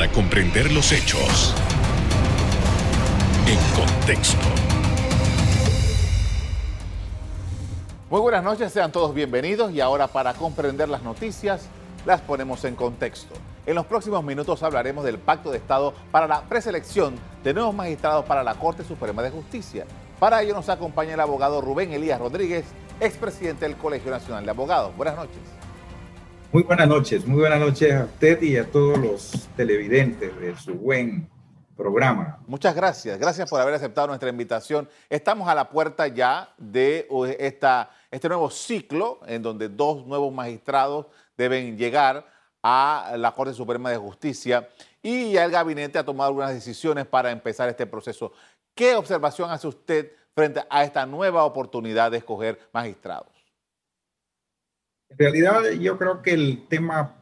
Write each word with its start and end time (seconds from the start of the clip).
para 0.00 0.12
comprender 0.12 0.72
los 0.72 0.92
hechos 0.92 1.54
en 3.46 3.58
contexto. 3.76 4.46
Muy 8.08 8.22
buenas 8.22 8.42
noches, 8.42 8.72
sean 8.72 8.92
todos 8.92 9.12
bienvenidos 9.12 9.72
y 9.72 9.82
ahora 9.82 10.06
para 10.06 10.32
comprender 10.32 10.88
las 10.88 11.02
noticias 11.02 11.68
las 12.06 12.22
ponemos 12.22 12.64
en 12.64 12.76
contexto. 12.76 13.34
En 13.66 13.74
los 13.74 13.84
próximos 13.84 14.24
minutos 14.24 14.62
hablaremos 14.62 15.04
del 15.04 15.18
Pacto 15.18 15.50
de 15.50 15.58
Estado 15.58 15.92
para 16.10 16.26
la 16.26 16.40
preselección 16.44 17.16
de 17.44 17.52
nuevos 17.52 17.74
magistrados 17.74 18.24
para 18.24 18.42
la 18.42 18.54
Corte 18.54 18.84
Suprema 18.84 19.22
de 19.22 19.30
Justicia. 19.30 19.84
Para 20.18 20.40
ello 20.40 20.54
nos 20.54 20.70
acompaña 20.70 21.12
el 21.12 21.20
abogado 21.20 21.60
Rubén 21.60 21.92
Elías 21.92 22.18
Rodríguez, 22.18 22.64
expresidente 23.00 23.66
del 23.66 23.76
Colegio 23.76 24.10
Nacional 24.10 24.46
de 24.46 24.50
Abogados. 24.50 24.96
Buenas 24.96 25.16
noches. 25.16 25.59
Muy 26.52 26.64
buenas 26.64 26.88
noches, 26.88 27.24
muy 27.24 27.38
buenas 27.38 27.60
noches 27.60 27.94
a 27.94 28.04
usted 28.06 28.42
y 28.42 28.56
a 28.56 28.68
todos 28.68 28.98
los 28.98 29.48
televidentes 29.56 30.36
de 30.40 30.56
su 30.56 30.74
buen 30.74 31.30
programa. 31.76 32.40
Muchas 32.44 32.74
gracias, 32.74 33.20
gracias 33.20 33.48
por 33.48 33.60
haber 33.60 33.74
aceptado 33.74 34.08
nuestra 34.08 34.30
invitación. 34.30 34.88
Estamos 35.08 35.48
a 35.48 35.54
la 35.54 35.70
puerta 35.70 36.08
ya 36.08 36.52
de 36.58 37.06
esta, 37.38 37.90
este 38.10 38.26
nuevo 38.26 38.50
ciclo 38.50 39.20
en 39.28 39.42
donde 39.42 39.68
dos 39.68 40.04
nuevos 40.04 40.34
magistrados 40.34 41.06
deben 41.36 41.78
llegar 41.78 42.26
a 42.64 43.14
la 43.16 43.30
Corte 43.30 43.54
Suprema 43.54 43.88
de 43.90 43.98
Justicia 43.98 44.68
y 45.00 45.30
ya 45.30 45.44
el 45.44 45.52
gabinete 45.52 46.00
ha 46.00 46.04
tomado 46.04 46.30
algunas 46.30 46.52
decisiones 46.52 47.06
para 47.06 47.30
empezar 47.30 47.68
este 47.68 47.86
proceso. 47.86 48.32
¿Qué 48.74 48.96
observación 48.96 49.52
hace 49.52 49.68
usted 49.68 50.10
frente 50.34 50.64
a 50.68 50.82
esta 50.82 51.06
nueva 51.06 51.44
oportunidad 51.44 52.10
de 52.10 52.16
escoger 52.16 52.58
magistrados? 52.72 53.39
En 55.10 55.18
realidad 55.18 55.70
yo 55.72 55.98
creo 55.98 56.22
que 56.22 56.32
el 56.32 56.66
tema 56.68 57.16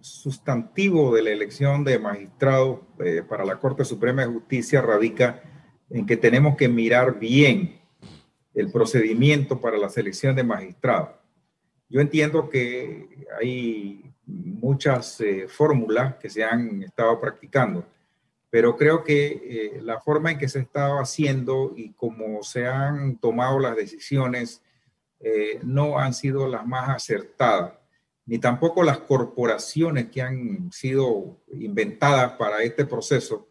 sustantivo 0.00 1.14
de 1.14 1.22
la 1.22 1.30
elección 1.30 1.82
de 1.82 1.98
magistrado 1.98 2.86
eh, 2.98 3.22
para 3.26 3.44
la 3.44 3.58
Corte 3.58 3.84
Suprema 3.84 4.22
de 4.22 4.32
Justicia 4.32 4.82
radica 4.82 5.42
en 5.88 6.04
que 6.04 6.18
tenemos 6.18 6.56
que 6.56 6.68
mirar 6.68 7.18
bien 7.18 7.80
el 8.54 8.70
procedimiento 8.70 9.60
para 9.60 9.78
la 9.78 9.88
selección 9.88 10.36
de 10.36 10.44
magistrados. 10.44 11.10
Yo 11.88 12.00
entiendo 12.00 12.50
que 12.50 13.26
hay 13.40 14.14
muchas 14.26 15.20
eh, 15.20 15.46
fórmulas 15.48 16.16
que 16.16 16.28
se 16.28 16.44
han 16.44 16.82
estado 16.82 17.18
practicando, 17.20 17.86
pero 18.50 18.76
creo 18.76 19.02
que 19.02 19.26
eh, 19.26 19.80
la 19.82 20.00
forma 20.00 20.32
en 20.32 20.38
que 20.38 20.48
se 20.48 20.60
estaba 20.60 21.00
haciendo 21.00 21.72
y 21.76 21.92
cómo 21.92 22.42
se 22.42 22.66
han 22.66 23.16
tomado 23.16 23.58
las 23.58 23.74
decisiones 23.74 24.62
eh, 25.26 25.58
no 25.62 25.98
han 25.98 26.12
sido 26.12 26.46
las 26.46 26.66
más 26.66 26.90
acertadas, 26.90 27.72
ni 28.26 28.38
tampoco 28.38 28.82
las 28.82 28.98
corporaciones 28.98 30.10
que 30.10 30.20
han 30.20 30.70
sido 30.70 31.38
inventadas 31.50 32.32
para 32.32 32.62
este 32.62 32.84
proceso 32.84 33.48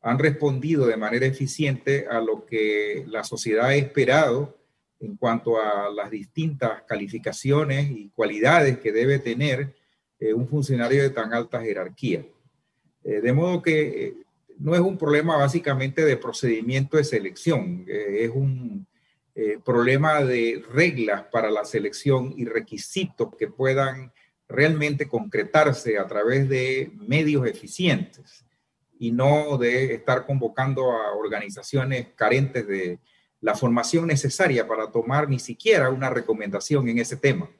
han 0.00 0.18
respondido 0.18 0.84
de 0.84 0.96
manera 0.96 1.24
eficiente 1.24 2.08
a 2.10 2.20
lo 2.20 2.44
que 2.44 3.04
la 3.06 3.22
sociedad 3.22 3.66
ha 3.66 3.76
esperado 3.76 4.58
en 4.98 5.16
cuanto 5.16 5.62
a 5.62 5.90
las 5.90 6.10
distintas 6.10 6.82
calificaciones 6.88 7.88
y 7.88 8.08
cualidades 8.08 8.78
que 8.78 8.90
debe 8.90 9.20
tener 9.20 9.76
eh, 10.18 10.34
un 10.34 10.48
funcionario 10.48 11.04
de 11.04 11.10
tan 11.10 11.32
alta 11.32 11.62
jerarquía. 11.62 12.26
Eh, 13.04 13.20
de 13.20 13.32
modo 13.32 13.62
que 13.62 14.24
no 14.58 14.74
es 14.74 14.80
un 14.80 14.98
problema 14.98 15.36
básicamente 15.36 16.04
de 16.04 16.16
procedimiento 16.16 16.96
de 16.96 17.04
selección, 17.04 17.84
es 17.86 18.30
un 18.30 18.88
eh, 19.34 19.58
problema 19.64 20.22
de 20.22 20.62
reglas 20.72 21.24
para 21.32 21.50
la 21.50 21.64
selección 21.64 22.34
y 22.36 22.44
requisitos 22.44 23.34
que 23.38 23.48
puedan 23.48 24.12
realmente 24.46 25.08
concretarse 25.08 25.98
a 25.98 26.06
través 26.06 26.48
de 26.48 26.92
medios 26.96 27.46
eficientes 27.46 28.44
y 28.98 29.10
no 29.10 29.56
de 29.56 29.94
estar 29.94 30.26
convocando 30.26 30.92
a 30.92 31.12
organizaciones 31.12 32.08
carentes 32.14 32.66
de 32.66 32.98
la 33.40 33.54
formación 33.54 34.06
necesaria 34.06 34.68
para 34.68 34.90
tomar 34.92 35.28
ni 35.28 35.38
siquiera 35.38 35.90
una 35.90 36.10
recomendación 36.10 36.88
en 36.88 36.98
ese 36.98 37.16
tema. 37.16 37.50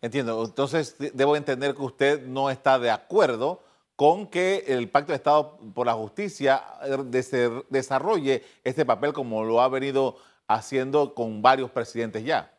Entiendo. 0.00 0.44
Entonces, 0.44 0.96
debo 1.14 1.36
entender 1.36 1.74
que 1.74 1.82
usted 1.82 2.26
no 2.26 2.50
está 2.50 2.78
de 2.78 2.90
acuerdo 2.90 3.62
con 3.94 4.26
que 4.26 4.64
el 4.66 4.88
Pacto 4.88 5.12
de 5.12 5.16
Estado 5.16 5.58
por 5.74 5.86
la 5.86 5.92
Justicia 5.92 6.64
eh, 6.82 7.62
desarrolle 7.68 8.42
este 8.64 8.84
papel 8.84 9.12
como 9.12 9.44
lo 9.44 9.60
ha 9.60 9.68
venido 9.68 10.16
haciendo 10.54 11.14
con 11.14 11.42
varios 11.42 11.70
presidentes 11.70 12.24
ya. 12.24 12.52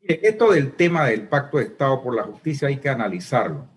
Esto 0.00 0.52
del 0.52 0.72
tema 0.72 1.06
del 1.06 1.28
Pacto 1.28 1.58
de 1.58 1.64
Estado 1.64 2.02
por 2.02 2.14
la 2.14 2.22
Justicia 2.22 2.68
hay 2.68 2.78
que 2.78 2.88
analizarlo. 2.88 3.68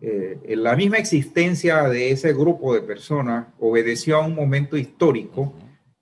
Eh, 0.00 0.54
la 0.56 0.76
misma 0.76 0.98
existencia 0.98 1.82
de 1.88 2.10
ese 2.10 2.32
grupo 2.32 2.72
de 2.72 2.80
personas 2.80 3.48
obedeció 3.58 4.16
a 4.16 4.26
un 4.26 4.34
momento 4.34 4.76
histórico 4.76 5.54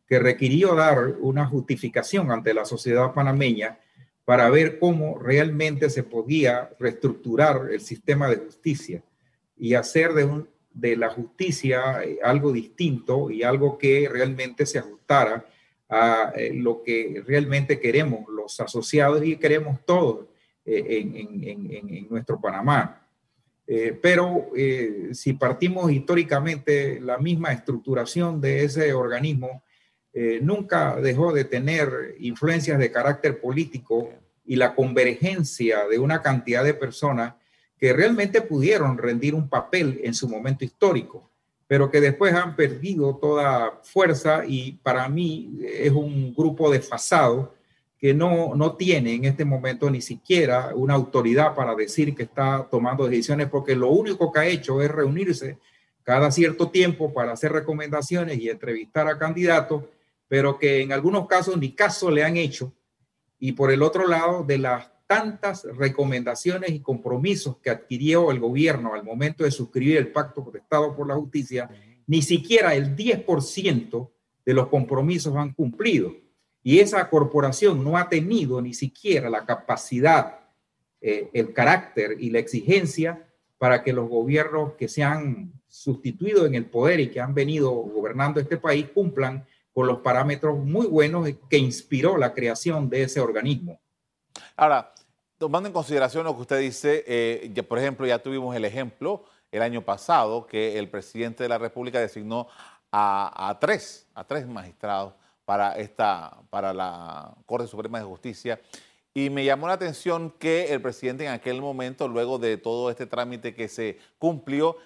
que 0.07 0.19
requirió 0.19 0.75
dar 0.75 1.17
una 1.21 1.47
justificación 1.47 2.31
ante 2.31 2.55
la 2.55 2.65
sociedad 2.65 3.13
panameña 3.13 3.79
para 4.25 4.51
ver 4.51 4.79
cómo 4.79 5.19
realmente 5.19 5.91
se 5.91 6.03
podía 6.03 6.71
reestructurar 6.79 7.69
el 7.73 7.81
sistema 7.81 8.29
de 8.29 8.37
justicia 8.37 9.03
y 9.57 9.75
hacer 9.75 10.13
de, 10.13 10.45
de 10.73 10.97
la 10.97 11.11
justicia 11.11 12.05
eh, 12.05 12.19
algo 12.23 12.53
distinto 12.53 13.31
y 13.31 13.43
algo 13.43 13.79
que 13.79 14.09
realmente 14.09 14.67
se 14.67 14.79
ajustara 14.79 15.47
a 15.89 16.33
eh, 16.35 16.53
lo 16.55 16.83
que 16.83 17.23
realmente 17.27 17.79
queremos 17.79 18.29
los 18.29 18.59
asociados 18.61 19.25
y 19.25 19.37
queremos 19.37 19.85
todos 19.85 20.27
eh, 20.65 21.09
en, 21.45 22.09
nuestro 22.11 22.41
Panamá. 22.41 23.03
Eh, 23.69 23.99
pero 24.01 24.51
si 25.13 25.33
partimos 25.33 25.91
históricamente, 25.91 27.01
la 27.01 27.19
misma 27.19 27.53
estructuración 27.53 28.41
de 28.41 28.65
ese 28.65 28.93
organismo 28.93 29.63
nunca 30.41 30.97
dejó 30.97 31.31
de 31.31 31.45
tener 31.45 32.15
influencias 32.21 32.79
de 32.79 32.91
carácter 32.91 33.39
político 33.39 34.11
y 34.47 34.57
la 34.57 34.75
convergencia 34.75 35.87
de 35.89 35.99
una 35.99 36.23
cantidad 36.23 36.65
de 36.65 36.73
personas 36.73 37.35
que 37.77 37.93
realmente 37.93 38.41
pudieron 38.41 38.97
rendir 38.97 39.35
un 39.35 39.51
papel 39.51 40.01
en 40.03 40.15
su 40.15 40.27
momento 40.27 40.65
histórico 40.65 41.31
pero 41.67 41.91
que 41.91 42.01
después 42.01 42.33
han 42.35 42.55
perdido 42.55 43.17
toda 43.17 43.81
fuerza 43.83 44.45
y 44.47 44.73
para 44.83 45.09
mí 45.09 45.59
es 45.63 45.91
un 45.91 46.35
grupo 46.35 46.71
desfasado 46.71 47.55
que 47.99 48.15
no, 48.15 48.55
no 48.55 48.77
tiene 48.77 49.15
en 49.15 49.25
este 49.25 49.45
momento 49.45 49.91
ni 49.91 50.01
siquiera 50.01 50.73
una 50.75 50.95
autoridad 50.95 51.55
para 51.55 51.75
decir 51.75 52.15
que 52.15 52.25
está 52.25 52.67
tomando 52.71 53.09
decisiones, 53.09 53.49
porque 53.49 53.75
lo 53.75 53.89
único 53.89 54.31
que 54.31 54.39
ha 54.39 54.47
hecho 54.47 54.83
es 54.83 54.91
reunirse 54.91 55.59
cada 56.03 56.31
cierto 56.31 56.71
tiempo 56.71 57.13
para 57.13 57.33
hacer 57.33 57.53
recomendaciones 57.53 58.39
y 58.39 58.49
entrevistar 58.49 59.09
a 59.09 59.19
candidatos, 59.19 59.85
pero 60.29 60.59
que 60.59 60.83
en 60.83 60.93
algunos 60.93 61.27
casos 61.27 61.57
ni 61.57 61.73
caso 61.73 62.11
le 62.11 62.23
han 62.23 62.37
hecho. 62.37 62.73
Y 63.41 63.53
por 63.53 63.73
el 63.73 63.83
otro 63.83 64.07
lado, 64.07 64.45
de 64.45 64.59
las 64.59 64.89
tantas 65.07 65.65
recomendaciones 65.65 66.71
y 66.71 66.81
compromisos 66.81 67.59
que 67.59 67.71
adquirió 67.71 68.31
el 68.31 68.41
gobierno 68.41 68.95
al 68.95 69.05
momento 69.05 69.45
de 69.45 69.51
suscribir 69.51 69.97
el 69.97 70.13
Pacto 70.13 70.49
de 70.53 70.59
Estado 70.59 70.95
por 70.97 71.07
la 71.07 71.15
Justicia, 71.15 71.71
ni 72.07 72.23
siquiera 72.23 72.75
el 72.75 72.97
10% 72.97 74.11
de 74.45 74.55
los 74.55 74.69
compromisos 74.69 75.37
han 75.37 75.53
cumplido. 75.53 76.15
Y 76.63 76.81
esa 76.81 77.09
corporación 77.09 77.85
no 77.85 77.97
ha 77.97 78.09
tenido 78.09 78.61
ni 78.61 78.75
siquiera 78.75 79.31
la 79.31 79.45
capacidad, 79.45 80.41
eh, 81.01 81.31
el 81.33 81.53
carácter 81.53 82.17
y 82.19 82.31
la 82.31 82.41
exigencia 82.41 83.29
para 83.59 83.83
que 83.83 83.93
los 83.93 84.09
gobiernos 84.09 84.75
que 84.75 84.89
se 84.89 85.03
han 85.03 85.53
sustituido 85.69 86.47
en 86.47 86.55
el 86.55 86.67
poder 86.67 87.01
y 87.01 87.11
que 87.11 87.21
han 87.21 87.35
venido 87.35 87.71
gobernando 87.71 88.41
este 88.41 88.57
país 88.57 88.87
cumplan 88.93 89.47
con 89.73 89.87
los 89.87 89.99
parámetros 89.99 90.59
muy 90.59 90.87
buenos 90.87 91.29
que 91.49 91.59
inspiró 91.59 92.17
la 92.17 92.35
creación 92.35 92.89
de 92.89 93.03
ese 93.03 93.21
organismo. 93.21 93.81
Ahora, 94.57 94.95
tomando 95.39 95.69
en 95.69 95.73
consideración 95.73 96.25
lo 96.25 96.35
que 96.35 96.43
usted 96.43 96.61
dice, 96.61 97.05
eh, 97.07 97.63
por 97.69 97.79
ejemplo, 97.79 98.07
ya 98.07 98.19
tuvimos 98.19 98.57
el 98.57 98.65
ejemplo 98.65 99.25
el 99.53 99.63
año 99.63 99.83
pasado 99.83 100.47
que 100.47 100.79
el 100.79 100.89
presidente 100.89 101.43
de 101.43 101.49
la 101.49 101.59
República 101.59 102.01
designó 102.01 102.49
a, 102.91 103.57
tres, 103.61 104.07
a 104.15 104.25
tres 104.25 104.47
magistrados 104.47 105.13
para, 105.45 105.77
esta, 105.77 106.39
para 106.51 106.73
la 106.73 107.35
Corte 107.45 107.67
Suprema 107.67 107.99
de 107.99 108.05
Justicia. 108.05 108.61
Y 109.13 109.31
me 109.31 109.45
llamó 109.45 109.67
la 109.67 109.75
atención 109.75 110.31
que 110.31 110.73
el 110.73 110.81
presidente 110.81 111.25
en 111.25 111.33
aquel 111.33 111.61
momento, 111.61 112.09
luego 112.09 112.39
de 112.39 112.57
todo 112.57 112.91
este 112.91 113.07
trámite 113.07 113.55
que 113.55 113.69
se 113.69 113.99
cumplió, 114.19 114.77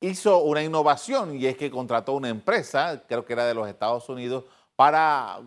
hizo 0.00 0.38
una 0.38 0.62
innovación 0.62 1.36
y 1.36 1.46
es 1.46 1.56
que 1.56 1.70
contrató 1.70 2.12
una 2.12 2.28
empresa, 2.28 3.02
creo 3.08 3.24
que 3.24 3.32
era 3.32 3.46
de 3.46 3.54
los 3.54 3.68
Estados 3.68 4.08
Unidos, 4.08 4.44
para 4.76 5.40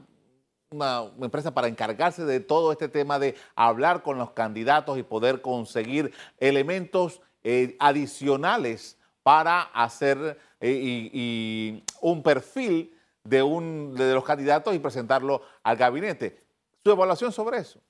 una, 0.71 1.12
empresa 1.21 1.53
para 1.53 1.68
encargarse 1.68 2.23
de 2.23 2.39
todo 2.39 2.71
este 2.71 2.88
tema 2.88 3.19
de 3.19 3.35
hablar 3.56 4.03
con 4.03 4.18
los 4.18 4.31
candidatos 4.31 4.97
y 4.97 5.03
poder 5.03 5.41
conseguir 5.41 6.13
elementos 6.39 7.21
eh, 7.44 7.75
adicionales 7.79 8.97
para 9.21 9.62
hacer 9.62 10.39
eh, 10.62 11.83
un 12.01 12.23
perfil 12.23 12.95
de, 13.23 13.44
un, 13.44 13.95
de 13.95 14.13
los 14.13 14.23
candidatos 14.23 14.73
y 14.73 14.79
presentarlo 14.79 15.41
al 15.62 15.75
gabinete. 15.75 16.41
¿Su 16.83 16.91
evaluación 16.91 17.31
sobre 17.33 17.59
eso? 17.59 17.81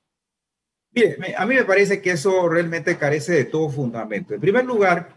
Bien, 0.89 1.15
a 1.37 1.45
mí 1.45 1.55
me 1.55 1.63
parece 1.63 2.01
que 2.01 2.11
eso 2.11 2.49
realmente 2.49 2.97
carece 2.97 3.33
de 3.33 3.45
todo 3.45 3.69
fundamento. 3.69 4.33
En 4.33 4.41
primer 4.41 4.65
lugar, 4.65 5.09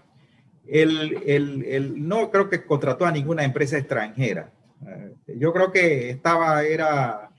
el, 0.67 2.06
no 2.06 2.31
creo 2.31 2.49
que 2.49 2.64
contrató 2.64 3.06
a 3.06 3.10
ninguna 3.10 3.43
empresa 3.43 3.78
extranjera. 3.78 4.52
Eh, 4.87 5.14
yo 5.38 5.52
creo 5.52 5.72
que 5.72 6.10
estaba, 6.10 6.62
era, 6.62 7.31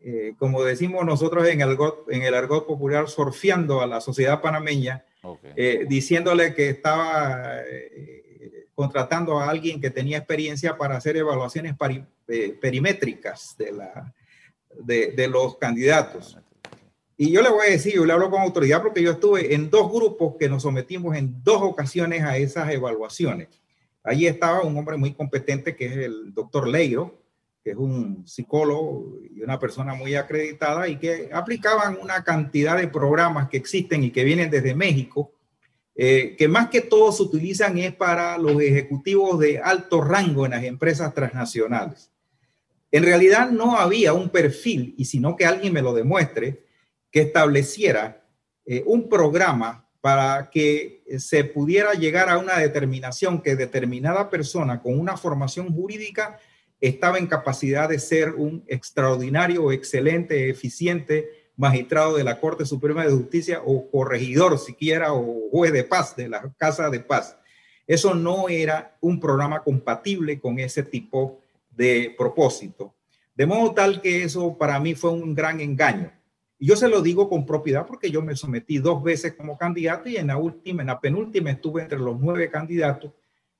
eh, 0.00 0.34
como 0.38 0.62
decimos 0.62 1.04
nosotros 1.04 1.46
en 1.48 1.60
el, 1.60 1.76
en 2.08 2.22
el 2.22 2.34
argot 2.34 2.66
popular, 2.66 3.08
surfeando 3.08 3.80
a 3.80 3.86
la 3.86 4.00
sociedad 4.00 4.40
panameña, 4.40 5.04
eh, 5.56 5.84
diciéndole 5.88 6.54
que 6.54 6.70
estaba 6.70 7.60
contratando 8.74 9.38
a 9.38 9.50
alguien 9.50 9.80
que 9.80 9.90
tenía 9.90 10.18
experiencia 10.18 10.76
para 10.76 10.96
hacer 10.96 11.16
evaluaciones 11.16 11.74
perimétricas 12.60 13.56
de, 13.58 13.72
la, 13.72 14.14
de, 14.78 15.12
de 15.12 15.28
los 15.28 15.58
candidatos. 15.58 16.38
Y 17.20 17.32
yo 17.32 17.42
le 17.42 17.50
voy 17.50 17.66
a 17.66 17.70
decir, 17.70 17.94
yo 17.94 18.06
le 18.06 18.12
hablo 18.12 18.30
con 18.30 18.40
autoridad 18.40 18.80
porque 18.80 19.02
yo 19.02 19.10
estuve 19.10 19.52
en 19.52 19.68
dos 19.70 19.90
grupos 19.92 20.36
que 20.38 20.48
nos 20.48 20.62
sometimos 20.62 21.16
en 21.16 21.42
dos 21.42 21.60
ocasiones 21.60 22.22
a 22.22 22.36
esas 22.36 22.70
evaluaciones. 22.70 23.48
Allí 24.04 24.28
estaba 24.28 24.62
un 24.62 24.76
hombre 24.76 24.96
muy 24.96 25.12
competente 25.12 25.74
que 25.74 25.86
es 25.86 25.96
el 25.96 26.32
doctor 26.32 26.68
Leiro, 26.68 27.17
es 27.70 27.76
un 27.76 28.26
psicólogo 28.26 29.18
y 29.34 29.42
una 29.42 29.58
persona 29.58 29.94
muy 29.94 30.14
acreditada 30.14 30.88
y 30.88 30.96
que 30.98 31.30
aplicaban 31.32 31.98
una 32.00 32.24
cantidad 32.24 32.76
de 32.76 32.88
programas 32.88 33.48
que 33.48 33.56
existen 33.56 34.04
y 34.04 34.10
que 34.10 34.24
vienen 34.24 34.50
desde 34.50 34.74
México, 34.74 35.32
eh, 35.94 36.36
que 36.38 36.48
más 36.48 36.68
que 36.68 36.80
todo 36.80 37.10
se 37.12 37.22
utilizan 37.22 37.78
es 37.78 37.94
para 37.94 38.38
los 38.38 38.60
ejecutivos 38.60 39.38
de 39.38 39.58
alto 39.58 40.00
rango 40.00 40.44
en 40.44 40.52
las 40.52 40.64
empresas 40.64 41.12
transnacionales. 41.12 42.10
En 42.90 43.02
realidad 43.02 43.50
no 43.50 43.76
había 43.76 44.12
un 44.12 44.30
perfil, 44.30 44.94
y 44.96 45.04
sino 45.04 45.36
que 45.36 45.44
alguien 45.44 45.72
me 45.72 45.82
lo 45.82 45.92
demuestre, 45.92 46.64
que 47.10 47.22
estableciera 47.22 48.24
eh, 48.64 48.82
un 48.86 49.08
programa 49.08 49.88
para 50.00 50.50
que 50.50 51.02
se 51.18 51.44
pudiera 51.44 51.92
llegar 51.94 52.30
a 52.30 52.38
una 52.38 52.58
determinación 52.58 53.42
que 53.42 53.56
determinada 53.56 54.30
persona 54.30 54.80
con 54.80 54.98
una 54.98 55.16
formación 55.16 55.72
jurídica 55.72 56.38
estaba 56.80 57.18
en 57.18 57.26
capacidad 57.26 57.88
de 57.88 57.98
ser 57.98 58.34
un 58.34 58.64
extraordinario, 58.66 59.72
excelente, 59.72 60.48
eficiente 60.48 61.50
magistrado 61.56 62.16
de 62.16 62.24
la 62.24 62.38
Corte 62.38 62.64
Suprema 62.64 63.04
de 63.04 63.12
Justicia 63.12 63.60
o 63.64 63.90
corregidor 63.90 64.58
siquiera 64.58 65.12
o 65.12 65.50
juez 65.50 65.72
de 65.72 65.84
paz 65.84 66.14
de 66.14 66.28
la 66.28 66.52
Casa 66.56 66.88
de 66.88 67.00
Paz. 67.00 67.36
Eso 67.86 68.14
no 68.14 68.48
era 68.48 68.96
un 69.00 69.18
programa 69.18 69.62
compatible 69.64 70.38
con 70.38 70.58
ese 70.60 70.84
tipo 70.84 71.40
de 71.70 72.14
propósito. 72.16 72.94
De 73.34 73.46
modo 73.46 73.72
tal 73.72 74.00
que 74.00 74.22
eso 74.22 74.56
para 74.56 74.78
mí 74.78 74.94
fue 74.94 75.10
un 75.10 75.34
gran 75.34 75.60
engaño. 75.60 76.12
Y 76.60 76.66
yo 76.66 76.76
se 76.76 76.88
lo 76.88 77.00
digo 77.02 77.28
con 77.28 77.46
propiedad 77.46 77.86
porque 77.86 78.10
yo 78.10 78.20
me 78.20 78.36
sometí 78.36 78.78
dos 78.78 79.02
veces 79.02 79.34
como 79.34 79.56
candidato 79.56 80.08
y 80.08 80.16
en 80.16 80.28
la 80.28 80.36
última, 80.36 80.82
en 80.82 80.88
la 80.88 81.00
penúltima 81.00 81.50
estuve 81.50 81.82
entre 81.82 81.98
los 81.98 82.18
nueve 82.20 82.50
candidatos, 82.50 83.12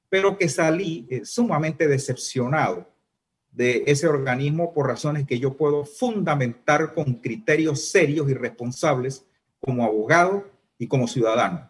pero 0.08 0.36
que 0.36 0.48
salí 0.48 1.06
eh, 1.10 1.24
sumamente 1.24 1.88
decepcionado 1.88 2.86
de 3.58 3.82
ese 3.88 4.06
organismo 4.06 4.72
por 4.72 4.86
razones 4.86 5.26
que 5.26 5.40
yo 5.40 5.56
puedo 5.56 5.84
fundamentar 5.84 6.94
con 6.94 7.14
criterios 7.14 7.90
serios 7.90 8.30
y 8.30 8.34
responsables 8.34 9.26
como 9.58 9.82
abogado 9.84 10.44
y 10.78 10.86
como 10.86 11.08
ciudadano. 11.08 11.68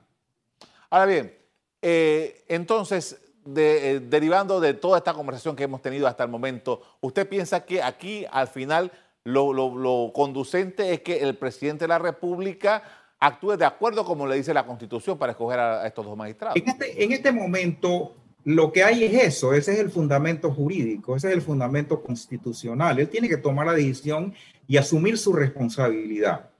Ahora 0.90 1.06
bien, 1.06 1.34
eh, 1.80 2.44
entonces, 2.46 3.18
eh, 3.56 4.02
derivando 4.06 4.60
de 4.60 4.74
toda 4.74 4.98
esta 4.98 5.14
conversación 5.14 5.56
que 5.56 5.62
hemos 5.62 5.80
tenido 5.80 6.06
hasta 6.06 6.24
el 6.24 6.28
momento, 6.28 6.82
¿usted 7.00 7.26
piensa 7.26 7.64
que 7.64 7.82
aquí 7.82 8.26
al 8.30 8.48
final 8.48 8.92
lo, 9.24 10.12
conducente 10.14 10.92
es 10.92 11.00
que 11.00 11.20
el 11.20 11.38
presidente 11.38 11.84
de 11.84 11.88
la 11.88 11.98
República 11.98 12.82
actúe 13.18 13.56
de 13.56 13.64
acuerdo 13.64 14.04
como 14.04 14.26
le 14.26 14.36
dice 14.36 14.52
la 14.52 14.66
Constitución 14.66 15.16
para 15.16 15.32
escoger 15.32 15.58
a, 15.58 15.86
estos 15.86 16.04
dos 16.04 16.18
magistrados. 16.18 16.54
En 16.54 16.68
este, 16.68 17.02
en 17.02 17.12
este 17.12 17.32
momento 17.32 18.14
lo 18.44 18.72
que 18.72 18.82
hay 18.82 19.04
es 19.04 19.24
eso, 19.24 19.52
ese 19.52 19.74
es 19.74 19.78
el 19.78 19.90
fundamento 19.90 20.50
jurídico, 20.52 21.16
ese 21.16 21.28
es 21.28 21.34
el 21.34 21.42
fundamento 21.42 22.02
constitucional. 22.02 22.98
Él 22.98 23.08
tiene 23.08 23.28
que 23.28 23.36
tomar 23.36 23.66
la 23.66 23.74
decisión 23.74 24.34
y 24.66 24.76
asumir 24.76 25.18
su 25.18 25.32
responsabilidad. 25.32 26.50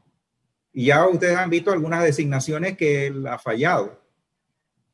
Y 0.73 0.87
ya 0.87 1.07
ustedes 1.07 1.37
han 1.37 1.51
visto 1.51 1.73
algunas 1.73 2.05
designaciones 2.05 2.77
que 2.77 3.07
él 3.07 3.27
ha 3.27 3.39
fallado. 3.39 4.01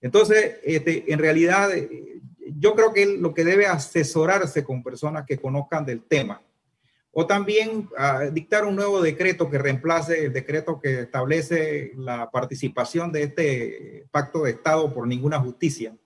Entonces, 0.00 0.56
este, 0.62 1.12
en 1.12 1.18
realidad, 1.18 1.70
yo 2.56 2.74
creo 2.74 2.92
que 2.92 3.06
lo 3.06 3.34
que 3.34 3.44
debe 3.44 3.66
asesorarse 3.66 4.62
con 4.62 4.82
personas 4.82 5.24
que 5.26 5.38
conozcan 5.38 5.84
del 5.84 6.02
tema 6.02 6.40
o 7.14 7.26
también 7.26 7.88
ah, 7.96 8.24
dictar 8.32 8.64
un 8.64 8.74
nuevo 8.74 9.00
decreto 9.00 9.48
que 9.48 9.58
reemplace 9.58 10.26
el 10.26 10.32
decreto 10.32 10.80
que 10.80 11.02
establece 11.02 11.92
la 11.96 12.28
participación 12.30 13.12
de 13.12 13.22
este 13.22 14.06
pacto 14.10 14.42
de 14.42 14.50
Estado 14.50 14.92
por 14.92 15.06
ninguna 15.06 15.38
justicia, 15.38 15.96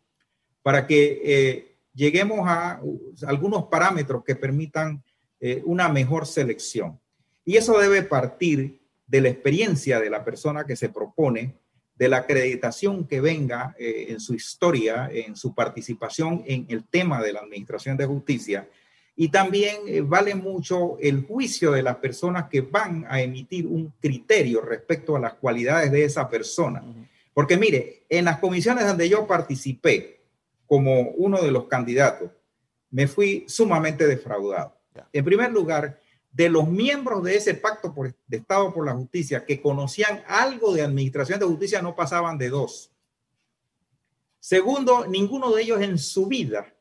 para 0.69 0.87
que 0.87 1.23
eh, 1.25 1.77
lleguemos 1.95 2.41
a 2.47 2.79
algunos 3.27 3.69
parámetros 3.71 4.23
que 4.23 4.37
permitan 4.37 5.03
eh, 5.41 5.63
una 5.65 5.89
mejor 5.89 6.27
selección. 6.27 7.01
Y 7.43 7.57
eso 7.57 7.79
debe 7.79 8.03
partir 8.03 8.79
de 9.07 9.23
la 9.23 9.31
experiencia 9.31 9.99
de 9.99 10.11
la 10.11 10.23
persona 10.23 10.67
que 10.67 10.77
se 10.77 10.91
propone, 10.91 11.55
de 11.95 12.09
la 12.11 12.19
acreditación 12.19 13.07
que 13.09 13.23
venga 13.23 13.75
eh, 13.79 14.09
en 14.11 14.21
su 14.21 14.35
historia, 14.35 15.09
en 15.11 15.37
su 15.37 15.55
participación 15.55 16.45
en 16.47 16.67
el 16.69 16.85
tema 16.85 17.23
de 17.23 17.33
la 17.33 17.41
administración 17.41 17.97
de 17.97 18.05
justicia 18.05 18.69
y 19.17 19.31
también 19.31 19.79
eh, 19.87 20.03
vale 20.03 20.35
mucho 20.35 20.99
el 21.01 21.25
juicio 21.25 21.73
de 21.73 21.83
las 21.83 21.97
personas 21.97 22.51
que 22.51 22.61
van 22.61 23.07
a 23.09 23.23
emitir 23.23 23.67
un 23.67 23.91
criterio 24.03 24.61
respecto 24.61 25.17
a 25.17 25.19
las 25.19 25.33
cualidades 25.33 25.91
de 25.91 26.05
esa 26.05 26.29
persona. 26.29 26.85
Porque 27.33 27.57
mire, 27.57 28.03
en 28.11 28.27
las 28.27 28.39
comisiones 28.39 28.87
donde 28.87 29.09
yo 29.09 29.27
participé 29.27 30.18
como 30.69 31.11
uno 31.17 31.43
de 31.43 31.51
los 31.51 31.65
candidatos, 31.65 32.31
me 32.91 33.09
fui 33.09 33.45
sumamente 33.49 34.07
defraudado. 34.07 34.77
En 35.13 35.25
primer 35.25 35.51
lugar, 35.51 36.01
de 36.31 36.49
los 36.49 36.69
miembros 36.69 37.25
de 37.25 37.37
ese 37.37 37.55
pacto 37.55 37.93
por, 37.93 38.15
de 38.27 38.37
Estado 38.37 38.73
por 38.73 38.87
la 38.87 38.93
Justicia 38.93 39.45
que 39.45 39.61
conocían 39.61 40.23
algo 40.29 40.75
de 40.75 40.83
administración 40.83 41.41
de 41.41 41.47
justicia 41.47 41.83
no 41.83 41.97
pasaban 41.97 42.39
de 42.39 42.51
dos. 42.51 42.93
Segundo, 44.39 45.07
ninguno 45.07 45.51
de 45.53 45.63
ellos 45.63 45.81
en 45.81 45.99
su 45.99 46.27
vida 46.27 46.73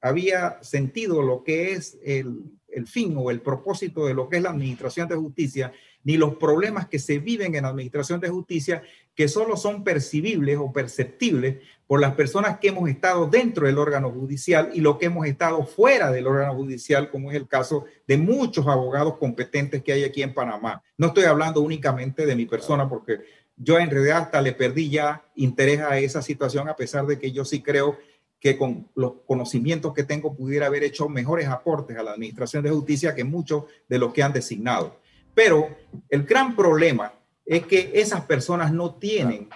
había 0.00 0.62
sentido 0.62 1.22
lo 1.22 1.42
que 1.42 1.72
es 1.72 1.98
el, 2.04 2.44
fin 2.86 3.14
o 3.16 3.30
el 3.30 3.40
propósito 3.40 4.06
de 4.06 4.14
lo 4.14 4.28
que 4.28 4.36
es 4.36 4.42
la 4.42 4.50
administración 4.50 5.08
de 5.08 5.16
justicia, 5.16 5.72
ni 6.02 6.16
los 6.16 6.36
problemas 6.36 6.88
que 6.88 6.98
se 6.98 7.18
viven 7.18 7.54
en 7.54 7.64
la 7.64 7.68
administración 7.68 8.20
de 8.20 8.28
justicia, 8.28 8.82
que 9.14 9.28
solo 9.28 9.56
son 9.56 9.84
percibibles 9.84 10.56
o 10.58 10.72
perceptibles 10.72 11.58
por 11.86 12.00
las 12.00 12.14
personas 12.14 12.58
que 12.58 12.68
hemos 12.68 12.88
estado 12.88 13.26
dentro 13.26 13.66
del 13.66 13.76
órgano 13.76 14.10
judicial 14.10 14.70
y 14.72 14.80
lo 14.80 14.98
que 14.98 15.06
hemos 15.06 15.26
estado 15.26 15.64
fuera 15.66 16.10
del 16.10 16.26
órgano 16.26 16.54
judicial, 16.54 17.10
como 17.10 17.30
es 17.30 17.36
el 17.36 17.48
caso 17.48 17.84
de 18.06 18.16
muchos 18.16 18.66
abogados 18.66 19.18
competentes 19.18 19.82
que 19.82 19.92
hay 19.92 20.04
aquí 20.04 20.22
en 20.22 20.32
Panamá. 20.32 20.82
No 20.96 21.08
estoy 21.08 21.24
hablando 21.24 21.60
únicamente 21.60 22.24
de 22.24 22.36
mi 22.36 22.46
persona, 22.46 22.88
porque 22.88 23.20
yo 23.56 23.78
en 23.78 23.90
realidad 23.90 24.22
hasta 24.22 24.40
le 24.40 24.52
perdí 24.52 24.88
ya 24.88 25.22
interés 25.34 25.80
a 25.80 25.98
esa 25.98 26.22
situación, 26.22 26.68
a 26.68 26.76
pesar 26.76 27.06
de 27.06 27.18
que 27.18 27.30
yo 27.32 27.44
sí 27.44 27.60
creo 27.62 27.98
que 28.40 28.56
con 28.56 28.88
los 28.94 29.12
conocimientos 29.26 29.92
que 29.92 30.04
tengo 30.04 30.34
pudiera 30.34 30.66
haber 30.66 30.82
hecho 30.82 31.08
mejores 31.08 31.46
aportes 31.46 31.96
a 31.96 32.02
la 32.02 32.12
Administración 32.12 32.64
de 32.64 32.70
Justicia 32.70 33.14
que 33.14 33.24
muchos 33.24 33.64
de 33.88 33.98
los 33.98 34.12
que 34.12 34.22
han 34.22 34.32
designado. 34.32 34.96
Pero 35.34 35.68
el 36.08 36.24
gran 36.24 36.56
problema 36.56 37.12
es 37.44 37.66
que 37.66 37.90
esas 37.94 38.22
personas 38.22 38.72
no 38.72 38.94
tienen 38.94 39.48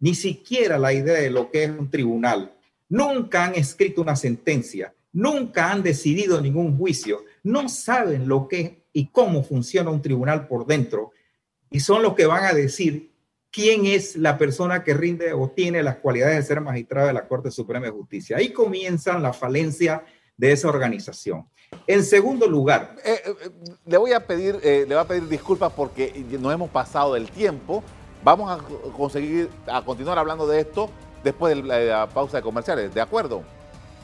ni 0.00 0.14
siquiera 0.14 0.78
la 0.78 0.92
idea 0.92 1.20
de 1.20 1.30
lo 1.30 1.50
que 1.50 1.64
es 1.64 1.70
un 1.70 1.90
tribunal. 1.90 2.54
Nunca 2.88 3.44
han 3.44 3.54
escrito 3.56 4.00
una 4.00 4.14
sentencia, 4.16 4.94
nunca 5.12 5.72
han 5.72 5.82
decidido 5.82 6.40
ningún 6.40 6.78
juicio, 6.78 7.24
no 7.42 7.68
saben 7.68 8.28
lo 8.28 8.46
que 8.46 8.60
es 8.60 8.72
y 8.92 9.06
cómo 9.06 9.42
funciona 9.42 9.90
un 9.90 10.02
tribunal 10.02 10.48
por 10.48 10.66
dentro 10.66 11.12
y 11.70 11.80
son 11.80 12.02
los 12.02 12.14
que 12.14 12.26
van 12.26 12.44
a 12.44 12.52
decir 12.52 13.10
quién 13.50 13.86
es 13.86 14.16
la 14.16 14.38
persona 14.38 14.84
que 14.84 14.94
rinde 14.94 15.32
o 15.32 15.50
tiene 15.50 15.82
las 15.82 15.96
cualidades 15.96 16.36
de 16.36 16.42
ser 16.42 16.60
magistrado 16.60 17.08
de 17.08 17.12
la 17.12 17.26
Corte 17.26 17.50
Suprema 17.50 17.86
de 17.86 17.92
Justicia. 17.92 18.36
Ahí 18.36 18.52
comienzan 18.52 19.22
la 19.22 19.32
falencia 19.32 20.04
de 20.36 20.52
esa 20.52 20.68
organización. 20.68 21.46
En 21.86 22.02
segundo 22.02 22.46
lugar, 22.46 22.96
eh, 23.04 23.20
eh, 23.24 23.50
le 23.84 23.96
voy 23.98 24.12
a 24.12 24.26
pedir, 24.26 24.58
eh, 24.62 24.84
le 24.88 24.94
voy 24.94 25.04
a 25.04 25.08
pedir 25.08 25.28
disculpas 25.28 25.72
porque 25.72 26.24
no 26.40 26.50
hemos 26.50 26.70
pasado 26.70 27.16
el 27.16 27.30
tiempo. 27.30 27.82
Vamos 28.22 28.50
a 28.50 28.58
conseguir 28.92 29.48
a 29.66 29.84
continuar 29.84 30.18
hablando 30.18 30.46
de 30.46 30.60
esto 30.60 30.90
después 31.22 31.54
de 31.54 31.62
la 31.62 32.08
pausa 32.08 32.38
de 32.38 32.42
comerciales. 32.42 32.94
¿De 32.94 33.00
acuerdo? 33.00 33.42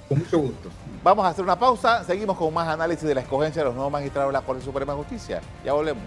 Con 0.08 0.18
mucho 0.18 0.38
gusto. 0.38 0.68
Vamos 1.02 1.24
a 1.24 1.28
hacer 1.28 1.44
una 1.44 1.58
pausa. 1.58 2.04
Seguimos 2.04 2.36
con 2.36 2.52
más 2.52 2.68
análisis 2.68 3.06
de 3.06 3.14
la 3.14 3.22
escogencia 3.22 3.62
de 3.62 3.66
los 3.66 3.74
nuevos 3.74 3.92
magistrados 3.92 4.28
de 4.28 4.32
la 4.34 4.42
Corte 4.44 4.62
Suprema 4.62 4.92
de 4.92 4.98
Justicia. 4.98 5.40
Ya 5.64 5.72
volvemos. 5.72 6.02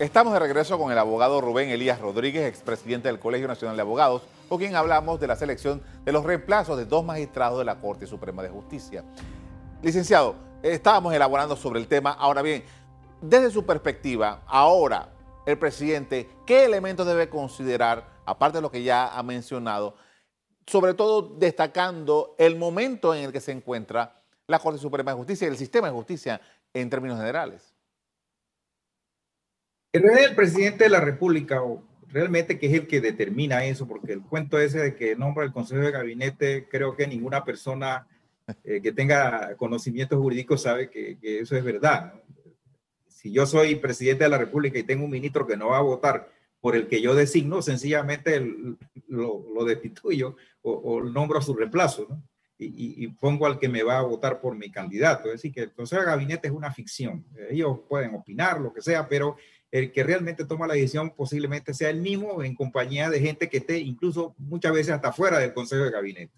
Estamos 0.00 0.32
de 0.32 0.38
regreso 0.38 0.78
con 0.78 0.90
el 0.90 0.96
abogado 0.96 1.42
Rubén 1.42 1.68
Elías 1.68 2.00
Rodríguez, 2.00 2.48
expresidente 2.48 3.08
del 3.08 3.20
Colegio 3.20 3.46
Nacional 3.46 3.76
de 3.76 3.82
Abogados, 3.82 4.22
con 4.48 4.56
quien 4.56 4.74
hablamos 4.74 5.20
de 5.20 5.26
la 5.26 5.36
selección 5.36 5.82
de 6.06 6.10
los 6.10 6.24
reemplazos 6.24 6.78
de 6.78 6.86
dos 6.86 7.04
magistrados 7.04 7.58
de 7.58 7.66
la 7.66 7.78
Corte 7.78 8.06
Suprema 8.06 8.42
de 8.42 8.48
Justicia. 8.48 9.04
Licenciado, 9.82 10.36
estábamos 10.62 11.12
elaborando 11.12 11.54
sobre 11.54 11.80
el 11.80 11.86
tema. 11.86 12.12
Ahora 12.12 12.40
bien, 12.40 12.64
desde 13.20 13.50
su 13.50 13.66
perspectiva, 13.66 14.40
ahora 14.46 15.12
el 15.44 15.58
presidente, 15.58 16.30
¿qué 16.46 16.64
elementos 16.64 17.06
debe 17.06 17.28
considerar, 17.28 18.06
aparte 18.24 18.56
de 18.56 18.62
lo 18.62 18.70
que 18.70 18.82
ya 18.82 19.08
ha 19.08 19.22
mencionado, 19.22 19.96
sobre 20.66 20.94
todo 20.94 21.20
destacando 21.20 22.34
el 22.38 22.56
momento 22.56 23.14
en 23.14 23.24
el 23.24 23.32
que 23.32 23.40
se 23.42 23.52
encuentra 23.52 24.16
la 24.46 24.60
Corte 24.60 24.80
Suprema 24.80 25.10
de 25.10 25.18
Justicia 25.18 25.46
y 25.46 25.50
el 25.50 25.58
sistema 25.58 25.88
de 25.88 25.92
justicia 25.92 26.40
en 26.72 26.88
términos 26.88 27.18
generales? 27.18 27.69
En 29.92 30.02
realidad 30.02 30.30
el 30.30 30.36
presidente 30.36 30.84
de 30.84 30.90
la 30.90 31.00
República, 31.00 31.62
o 31.62 31.82
realmente 32.08 32.58
que 32.58 32.66
es 32.68 32.74
el 32.74 32.86
que 32.86 33.00
determina 33.00 33.64
eso, 33.64 33.88
porque 33.88 34.12
el 34.12 34.22
cuento 34.22 34.58
ese 34.58 34.78
de 34.78 34.94
que 34.94 35.16
nombra 35.16 35.44
el 35.44 35.52
Consejo 35.52 35.82
de 35.82 35.90
Gabinete, 35.90 36.68
creo 36.70 36.94
que 36.94 37.08
ninguna 37.08 37.44
persona 37.44 38.06
eh, 38.64 38.80
que 38.80 38.92
tenga 38.92 39.56
conocimientos 39.56 40.18
jurídicos 40.18 40.62
sabe 40.62 40.90
que, 40.90 41.18
eso 41.22 41.56
es 41.56 41.64
verdad. 41.64 42.14
Si 43.08 43.32
yo 43.32 43.46
soy 43.46 43.74
presidente 43.76 44.24
de 44.24 44.30
la 44.30 44.38
República 44.38 44.78
y 44.78 44.84
tengo 44.84 45.04
un 45.04 45.10
ministro 45.10 45.46
que 45.46 45.56
no 45.56 45.68
va 45.68 45.78
a 45.78 45.82
votar 45.82 46.30
por 46.60 46.76
el 46.76 46.86
que 46.86 47.02
yo 47.02 47.14
designo, 47.14 47.60
sencillamente 47.60 48.40
lo, 49.08 49.44
lo, 49.54 49.64
destituyo 49.64 50.36
o, 50.62 51.02
nombro 51.02 51.38
a 51.38 51.42
su 51.42 51.54
reemplazo, 51.54 52.06
¿no? 52.08 52.22
Y, 52.58 53.02
y, 53.02 53.08
pongo 53.08 53.46
al 53.46 53.58
que 53.58 53.70
me 53.70 53.82
va 53.82 53.98
a 53.98 54.02
votar 54.02 54.38
por 54.38 54.54
mi 54.54 54.70
candidato. 54.70 55.28
Es 55.28 55.36
decir, 55.36 55.50
que 55.50 55.62
el 55.62 55.72
Consejo 55.72 56.02
de 56.02 56.08
Gabinete 56.08 56.48
es 56.48 56.52
una 56.52 56.70
ficción. 56.70 57.24
Ellos 57.48 57.78
pueden 57.88 58.14
opinar, 58.14 58.60
lo 58.60 58.70
que 58.70 58.82
sea, 58.82 59.08
pero 59.08 59.38
el 59.70 59.92
que 59.92 60.02
realmente 60.02 60.44
toma 60.44 60.66
la 60.66 60.74
decisión 60.74 61.10
posiblemente 61.10 61.74
sea 61.74 61.90
el 61.90 62.00
mismo 62.00 62.42
en 62.42 62.54
compañía 62.54 63.08
de 63.08 63.20
gente 63.20 63.48
que 63.48 63.58
esté 63.58 63.78
incluso 63.78 64.34
muchas 64.38 64.72
veces 64.72 64.92
hasta 64.92 65.12
fuera 65.12 65.38
del 65.38 65.54
Consejo 65.54 65.84
de 65.84 65.90
Gabinete. 65.90 66.32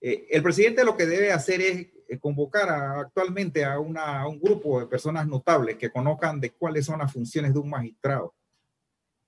Eh, 0.00 0.26
el 0.30 0.42
presidente 0.42 0.84
lo 0.84 0.96
que 0.96 1.06
debe 1.06 1.32
hacer 1.32 1.60
es 1.60 1.86
eh, 2.08 2.18
convocar 2.18 2.68
actualmente 2.68 3.64
a, 3.64 3.78
un 3.78 4.40
grupo 4.40 4.78
de 4.78 4.86
personas 4.86 5.26
notables 5.26 5.76
que 5.76 5.90
conozcan 5.90 6.40
de 6.40 6.50
cuáles 6.50 6.84
son 6.84 6.98
las 7.00 7.12
funciones 7.12 7.52
de 7.52 7.58
un 7.58 7.70
magistrado, 7.70 8.34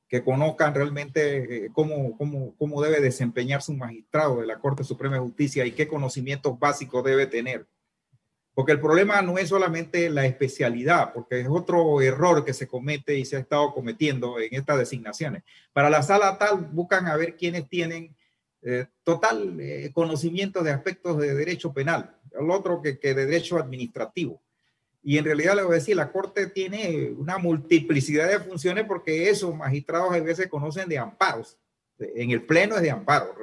que 0.07 0.23
conozcan 0.23 0.75
realmente 0.75 1.67
eh, 1.67 1.71
cómo, 1.73 2.17
cómo, 2.17 2.55
cómo 2.57 2.83
debe 2.83 3.01
desempeñarse 3.01 3.73
un 3.73 3.79
magistrado 3.79 4.41
de 4.41 4.47
la 4.47 4.61
Corte 4.61 4.85
Suprema 4.85 5.17
de 5.17 5.23
Justicia 5.23 5.65
y 5.65 5.73
qué 5.73 5.89
conocimientos 5.89 6.59
básicos 6.59 7.03
debe 7.03 7.27
tener 7.27 7.67
porque 8.61 8.73
el 8.73 8.81
problema 8.81 9.23
no 9.23 9.39
es 9.39 9.49
solamente 9.49 10.11
la 10.11 10.27
especialidad, 10.27 11.15
porque 11.15 11.41
es 11.41 11.47
otro 11.49 12.03
error 12.03 12.45
que 12.45 12.53
se 12.53 12.69
comete 12.69 13.17
y 13.17 13.25
se 13.25 13.37
ha 13.37 13.39
estado 13.39 13.73
cometiendo 13.73 14.39
en 14.39 14.49
estas 14.51 14.77
designaciones. 14.77 15.45
Para 15.73 15.89
la 15.89 16.03
sala 16.03 16.37
tal, 16.37 16.69
buscan 16.71 17.07
a 17.07 17.17
ver 17.17 17.39
quiénes 17.39 17.67
tienen 17.71 18.15
eh, 18.61 18.85
total 19.03 19.59
eh, 19.59 19.91
conocimiento 19.95 20.63
de 20.63 20.73
aspectos 20.73 21.17
de 21.17 21.35
derecho 21.35 21.73
penal, 21.73 22.15
el 22.39 22.51
otro 22.51 22.83
que, 22.83 22.99
que 22.99 23.15
de 23.15 23.25
derecho 23.25 23.57
administrativo. 23.57 24.43
Y 25.03 25.17
en 25.17 25.25
realidad 25.25 25.57
le 25.57 25.63
voy 25.63 25.73
a 25.73 25.77
decir, 25.77 25.97
la 25.97 26.13
Corte 26.13 26.49
tiene 26.49 27.15
una 27.17 27.39
multiplicidad 27.39 28.29
de 28.29 28.41
funciones 28.41 28.85
porque 28.85 29.31
esos 29.31 29.57
magistrados 29.57 30.13
a 30.13 30.21
veces 30.21 30.49
conocen 30.49 30.87
de 30.87 30.99
amparos. 30.99 31.57
En 31.99 32.31
el 32.31 32.43
Pleno 32.43 32.77
es 32.77 32.83
de 32.83 32.91
amparo, 32.91 33.35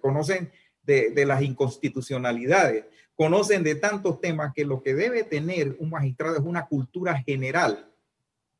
conocen 0.00 0.52
de, 0.84 1.10
de 1.10 1.26
las 1.26 1.42
inconstitucionalidades 1.42 2.84
conocen 3.16 3.62
de 3.62 3.74
tantos 3.74 4.20
temas 4.20 4.52
que 4.54 4.64
lo 4.64 4.82
que 4.82 4.94
debe 4.94 5.24
tener 5.24 5.76
un 5.78 5.90
magistrado 5.90 6.36
es 6.36 6.42
una 6.42 6.66
cultura 6.66 7.20
general 7.22 7.92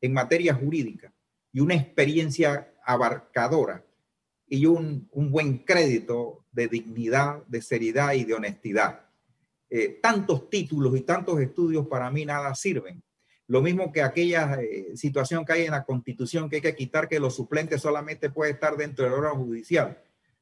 en 0.01 0.13
materia 0.13 0.53
jurídica 0.53 1.13
y 1.51 1.59
una 1.59 1.75
experiencia 1.75 2.73
abarcadora 2.85 3.83
y 4.47 4.65
un, 4.65 5.09
buen 5.11 5.59
crédito 5.59 6.45
de 6.51 6.67
dignidad, 6.67 7.43
de 7.47 7.61
seriedad 7.61 8.13
y 8.13 8.23
de 8.23 8.33
honestidad. 8.33 9.07
Eh, 9.69 9.99
tantos 10.01 10.49
títulos 10.49 10.95
y 10.95 11.01
tantos 11.01 11.39
estudios 11.39 11.87
para 11.87 12.11
mí 12.11 12.25
nada 12.25 12.53
sirven. 12.53 13.01
Lo 13.47 13.61
mismo 13.61 13.91
que 13.91 14.01
aquella 14.01 14.59
eh, 14.61 14.95
situación 14.95 15.43
que 15.45 15.53
hay 15.53 15.65
en 15.65 15.71
la 15.71 15.83
constitución 15.83 16.49
que 16.49 16.57
hay 16.57 16.61
que 16.61 16.75
quitar 16.75 17.09
que 17.09 17.19
los 17.19 17.35
suplentes 17.35 17.81
solamente 17.81 18.29
pueden 18.29 18.53
estar 18.53 18.77
dentro 18.77 19.05
del 19.05 19.13
órgano 19.13 19.43
judicial. 19.43 20.01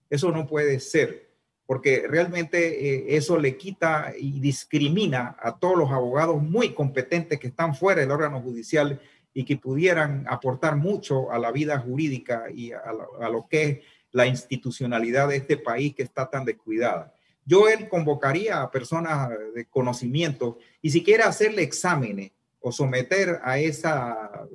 Eso 0.10 0.32
no 0.32 0.46
puede 0.46 0.80
ser 0.80 1.31
porque 1.72 2.06
realmente 2.06 2.58
eh, 2.96 3.16
eso 3.16 3.40
le 3.40 3.56
quita 3.56 4.12
y 4.20 4.42
discrimina 4.42 5.38
a 5.40 5.58
todos 5.58 5.78
los 5.78 5.90
abogados 5.90 6.44
muy 6.44 6.74
competentes 6.74 7.40
que 7.40 7.48
están 7.48 7.76
fuera 7.76 8.02
del 8.02 8.12
órgano 8.12 8.42
judicial 8.42 9.00
y 9.34 9.46
que 9.46 9.56
pudieran 9.56 10.26
aportar 10.28 10.76
mucho 10.76 11.32
a 11.32 11.40
la 11.40 11.50
vida 11.50 11.80
jurídica 11.80 12.44
y 12.54 12.74
a, 12.74 13.30
lo 13.30 13.48
que 13.50 13.64
es 13.64 13.80
la 14.12 14.28
institucionalidad 14.28 15.30
de 15.30 15.38
este 15.38 15.56
país 15.56 15.96
que 15.96 16.04
está 16.04 16.30
tan 16.30 16.44
descuidada. 16.44 17.14
Yo 17.46 17.70
él 17.70 17.88
convocaría 17.88 18.62
a 18.62 18.70
personas 18.70 19.30
de 19.56 19.64
conocimiento 19.64 20.58
y 20.82 20.90
si 20.90 21.02
quiere 21.02 21.24
hacerle 21.24 21.62
exámenes 21.62 22.34
o 22.60 22.74
someter 22.74 23.40
a 23.44 23.60
esa, 23.60 24.46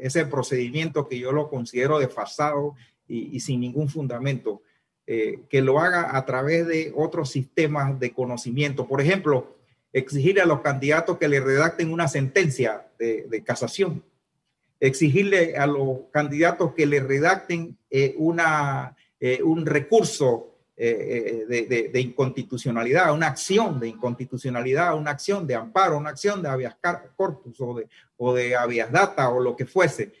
ese 0.00 0.24
procedimiento 0.24 1.06
que 1.06 1.18
yo 1.18 1.32
lo 1.32 1.50
considero 1.50 1.98
desfasado 1.98 2.76
y, 3.06 3.36
y 3.36 3.40
sin 3.40 3.60
ningún 3.60 3.90
fundamento, 3.90 4.62
eh, 5.06 5.40
que 5.48 5.62
lo 5.62 5.80
haga 5.80 6.16
a 6.16 6.24
través 6.24 6.66
de 6.66 6.92
otros 6.94 7.30
sistemas 7.30 7.98
de 7.98 8.12
conocimiento. 8.12 8.86
Por 8.86 9.00
ejemplo, 9.00 9.56
exigirle 9.92 10.42
a 10.42 10.46
los 10.46 10.60
candidatos 10.60 11.18
que 11.18 11.28
le 11.28 11.40
redacten 11.40 11.92
una 11.92 12.08
sentencia 12.08 12.86
de, 12.98 13.42
casación, 13.44 14.04
exigirle 14.78 15.56
a 15.56 15.66
los 15.66 16.02
candidatos 16.12 16.72
que 16.74 16.86
le 16.86 17.00
redacten 17.00 17.76
eh, 17.90 18.14
una, 18.16 18.96
eh, 19.18 19.42
un 19.42 19.66
recurso 19.66 20.48
de, 20.76 21.90
inconstitucionalidad, 21.94 23.14
una 23.14 23.28
acción 23.28 23.78
de 23.78 23.88
inconstitucionalidad, 23.88 24.96
una 24.96 25.12
acción 25.12 25.46
de 25.46 25.54
amparo, 25.54 25.98
una 25.98 26.10
acción 26.10 26.42
de 26.42 26.48
habeas 26.48 26.76
corpus 27.14 27.60
o 27.60 27.74
de, 27.74 27.88
o 28.16 28.34
de 28.34 28.56
habeas 28.56 28.90
data 28.90 29.28
o 29.28 29.38
lo 29.38 29.54
que 29.54 29.66
fuese 29.66 30.12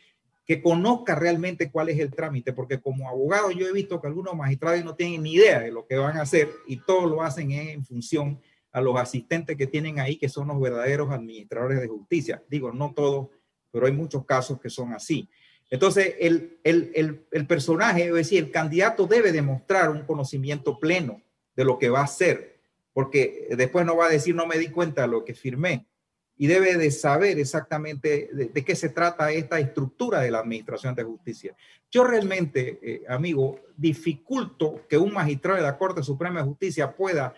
que 0.44 0.60
conozca 0.60 1.14
realmente 1.14 1.70
cuál 1.70 1.88
es 1.88 1.98
el 1.98 2.10
trámite, 2.10 2.52
porque 2.52 2.80
como 2.80 3.08
abogado 3.08 3.50
yo 3.52 3.68
he 3.68 3.72
visto 3.72 4.00
que 4.00 4.08
algunos 4.08 4.34
magistrados 4.34 4.84
no 4.84 4.94
tienen 4.94 5.22
ni 5.22 5.34
idea 5.34 5.60
de 5.60 5.70
lo 5.70 5.86
que 5.86 5.96
van 5.96 6.16
a 6.16 6.22
hacer 6.22 6.50
y 6.66 6.78
todo 6.78 7.06
lo 7.06 7.22
hacen 7.22 7.52
en 7.52 7.84
función 7.84 8.40
a 8.72 8.80
los 8.80 8.98
asistentes 8.98 9.56
que 9.56 9.66
tienen 9.66 10.00
ahí, 10.00 10.16
que 10.16 10.28
son 10.28 10.48
los 10.48 10.60
verdaderos 10.60 11.10
administradores 11.10 11.80
de 11.80 11.88
justicia. 11.88 12.42
Digo, 12.48 12.72
no 12.72 12.92
todos, 12.94 13.28
pero 13.70 13.86
hay 13.86 13.92
muchos 13.92 14.24
casos 14.24 14.58
que 14.60 14.70
son 14.70 14.92
así. 14.92 15.28
Entonces, 15.70 16.16
el, 16.18 16.58
el, 16.64 16.90
el, 16.94 17.26
el 17.30 17.46
personaje, 17.46 18.06
es 18.06 18.14
decir, 18.14 18.44
el 18.44 18.50
candidato 18.50 19.06
debe 19.06 19.30
demostrar 19.30 19.90
un 19.90 20.02
conocimiento 20.02 20.78
pleno 20.78 21.22
de 21.54 21.64
lo 21.64 21.78
que 21.78 21.88
va 21.88 22.00
a 22.00 22.04
hacer, 22.04 22.58
porque 22.92 23.48
después 23.56 23.86
no 23.86 23.96
va 23.96 24.06
a 24.06 24.10
decir, 24.10 24.34
no 24.34 24.46
me 24.46 24.58
di 24.58 24.68
cuenta 24.68 25.02
de 25.02 25.08
lo 25.08 25.24
que 25.24 25.34
firmé 25.34 25.86
y 26.42 26.48
debe 26.48 26.76
de 26.76 26.90
saber 26.90 27.38
exactamente 27.38 28.28
de, 28.32 28.64
qué 28.64 28.74
se 28.74 28.88
trata 28.88 29.30
esta 29.30 29.60
estructura 29.60 30.18
de 30.18 30.32
la 30.32 30.40
Administración 30.40 30.92
de 30.92 31.04
Justicia. 31.04 31.54
Yo 31.88 32.02
realmente, 32.02 32.80
eh, 32.82 33.02
amigo, 33.08 33.60
dificulto 33.76 34.84
que 34.88 34.98
un 34.98 35.12
magistrado 35.12 35.58
de 35.58 35.62
la 35.62 35.78
Corte 35.78 36.02
Suprema 36.02 36.40
de 36.40 36.46
Justicia 36.46 36.96
pueda 36.96 37.32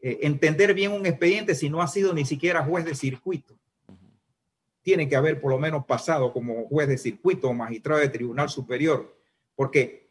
eh, 0.00 0.20
entender 0.22 0.72
bien 0.72 0.92
un 0.92 1.04
expediente 1.04 1.54
si 1.54 1.68
no 1.68 1.82
ha 1.82 1.88
sido 1.88 2.14
ni 2.14 2.24
siquiera 2.24 2.64
juez 2.64 2.86
de 2.86 2.94
circuito. 2.94 3.54
Tiene 4.80 5.10
que 5.10 5.16
haber 5.16 5.42
por 5.42 5.50
lo 5.50 5.58
menos 5.58 5.84
pasado 5.84 6.32
como 6.32 6.66
juez 6.68 6.88
de 6.88 6.96
circuito 6.96 7.50
o 7.50 7.52
magistrado 7.52 8.00
de 8.00 8.08
Tribunal 8.08 8.48
Superior, 8.48 9.14
porque 9.56 10.08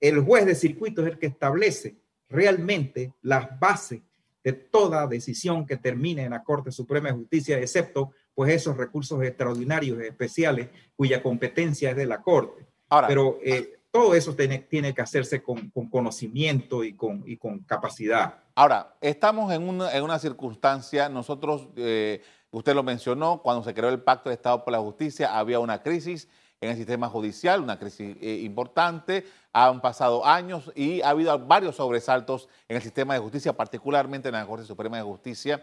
el 0.00 0.20
juez 0.20 0.46
de 0.46 0.54
circuito 0.54 1.02
es 1.02 1.12
el 1.12 1.18
que 1.18 1.26
establece 1.26 1.98
realmente 2.30 3.12
las 3.20 3.60
bases 3.60 4.00
de 4.44 4.52
toda 4.52 5.06
decisión 5.06 5.66
que 5.66 5.78
termine 5.78 6.24
en 6.24 6.30
la 6.32 6.44
Corte 6.44 6.70
Suprema 6.70 7.08
de 7.08 7.14
Justicia, 7.14 7.58
excepto 7.58 8.12
pues 8.34 8.52
esos 8.52 8.76
recursos 8.76 9.22
extraordinarios 9.22 9.98
especiales 10.00 10.68
cuya 10.94 11.22
competencia 11.22 11.90
es 11.90 11.96
de 11.96 12.06
la 12.06 12.20
Corte. 12.20 12.66
Ahora, 12.90 13.08
Pero 13.08 13.38
eh, 13.42 13.78
todo 13.90 14.14
eso 14.14 14.34
tiene, 14.34 14.58
tiene 14.58 14.92
que 14.92 15.00
hacerse 15.00 15.42
con, 15.42 15.70
con, 15.70 15.88
conocimiento 15.88 16.84
y 16.84 16.94
con, 16.94 17.22
y 17.26 17.38
con 17.38 17.60
capacidad. 17.60 18.42
Ahora, 18.54 18.94
estamos 19.00 19.50
en 19.52 19.66
una, 19.66 19.90
en 19.92 20.04
una 20.04 20.18
circunstancia, 20.18 21.08
nosotros, 21.08 21.68
eh, 21.76 22.20
usted 22.50 22.74
lo 22.74 22.82
mencionó, 22.82 23.40
cuando 23.40 23.64
se 23.64 23.72
creó 23.72 23.88
el 23.88 24.02
Pacto 24.02 24.28
de 24.28 24.34
Estado 24.34 24.62
por 24.62 24.72
la 24.72 24.80
Justicia, 24.80 25.38
había 25.38 25.58
una 25.58 25.82
crisis 25.82 26.28
en 26.64 26.70
el 26.70 26.76
sistema 26.76 27.08
judicial, 27.08 27.60
una 27.60 27.78
crisis 27.78 28.16
eh, 28.20 28.40
importante. 28.42 29.24
Han 29.52 29.80
pasado 29.80 30.24
años 30.24 30.72
y 30.74 31.02
ha 31.02 31.10
habido 31.10 31.38
varios 31.38 31.76
sobresaltos 31.76 32.48
en 32.68 32.76
el 32.76 32.82
sistema 32.82 33.14
de 33.14 33.20
justicia, 33.20 33.52
particularmente 33.52 34.28
en 34.28 34.34
la 34.34 34.46
Corte 34.46 34.64
Suprema 34.64 34.96
de 34.96 35.02
Justicia. 35.02 35.62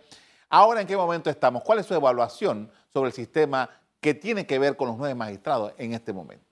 Ahora, 0.50 0.82
¿en 0.82 0.88
qué 0.88 0.96
momento 0.96 1.30
estamos? 1.30 1.64
¿Cuál 1.64 1.80
es 1.80 1.86
su 1.86 1.94
evaluación 1.94 2.70
sobre 2.94 3.08
el 3.08 3.14
sistema 3.14 3.70
que 4.00 4.14
tiene 4.14 4.46
que 4.46 4.60
ver 4.60 4.76
con 4.76 4.88
los 4.88 4.98
nueve 4.98 5.16
magistrados 5.16 5.74
en 5.78 5.94
este 5.94 6.14
momento? 6.14 6.46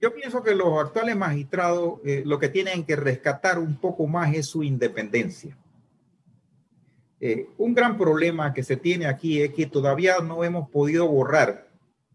Yo 0.00 0.14
pienso 0.14 0.42
que 0.42 0.54
los 0.54 0.78
actuales 0.78 1.16
magistrados 1.16 1.98
eh, 2.04 2.22
lo 2.24 2.38
que 2.38 2.48
tienen 2.48 2.84
que 2.84 2.94
rescatar 2.94 3.58
un 3.58 3.76
poco 3.76 4.06
más 4.06 4.32
es 4.34 4.46
su 4.46 4.62
independencia. 4.62 5.56
Eh, 7.18 7.48
un 7.58 7.74
gran 7.74 7.98
problema 7.98 8.54
que 8.54 8.62
se 8.62 8.76
tiene 8.76 9.06
aquí 9.06 9.42
es 9.42 9.52
que 9.52 9.66
todavía 9.66 10.18
no 10.20 10.44
hemos 10.44 10.70
podido 10.70 11.08
borrar 11.08 11.69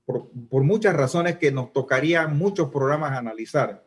por, 0.06 0.64
muchas 0.64 0.96
razones 0.96 1.38
que 1.38 1.52
nos 1.52 1.74
tocaría 1.74 2.28
muchos 2.28 2.70
programas 2.70 3.18
analizar, 3.18 3.84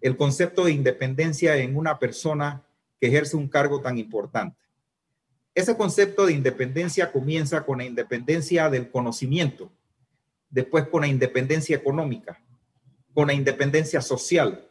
el 0.00 0.16
concepto 0.16 0.64
de 0.64 0.72
independencia 0.72 1.56
en 1.56 1.76
una 1.76 1.98
persona 1.98 2.62
que 3.00 3.08
ejerce 3.08 3.36
un 3.36 3.48
cargo 3.48 3.80
tan 3.80 3.98
importante. 3.98 4.56
ese 5.54 5.76
concepto 5.76 6.26
de 6.26 6.32
independencia 6.32 7.10
comienza 7.10 7.66
con 7.66 7.78
la 7.78 7.84
independencia 7.84 8.70
del 8.70 8.90
conocimiento, 8.92 9.72
después 10.50 10.86
con 10.86 11.00
la 11.00 11.08
independencia 11.08 11.76
económica, 11.76 12.40
con 13.12 13.26
la 13.26 13.34
independencia 13.34 14.00
social. 14.00 14.64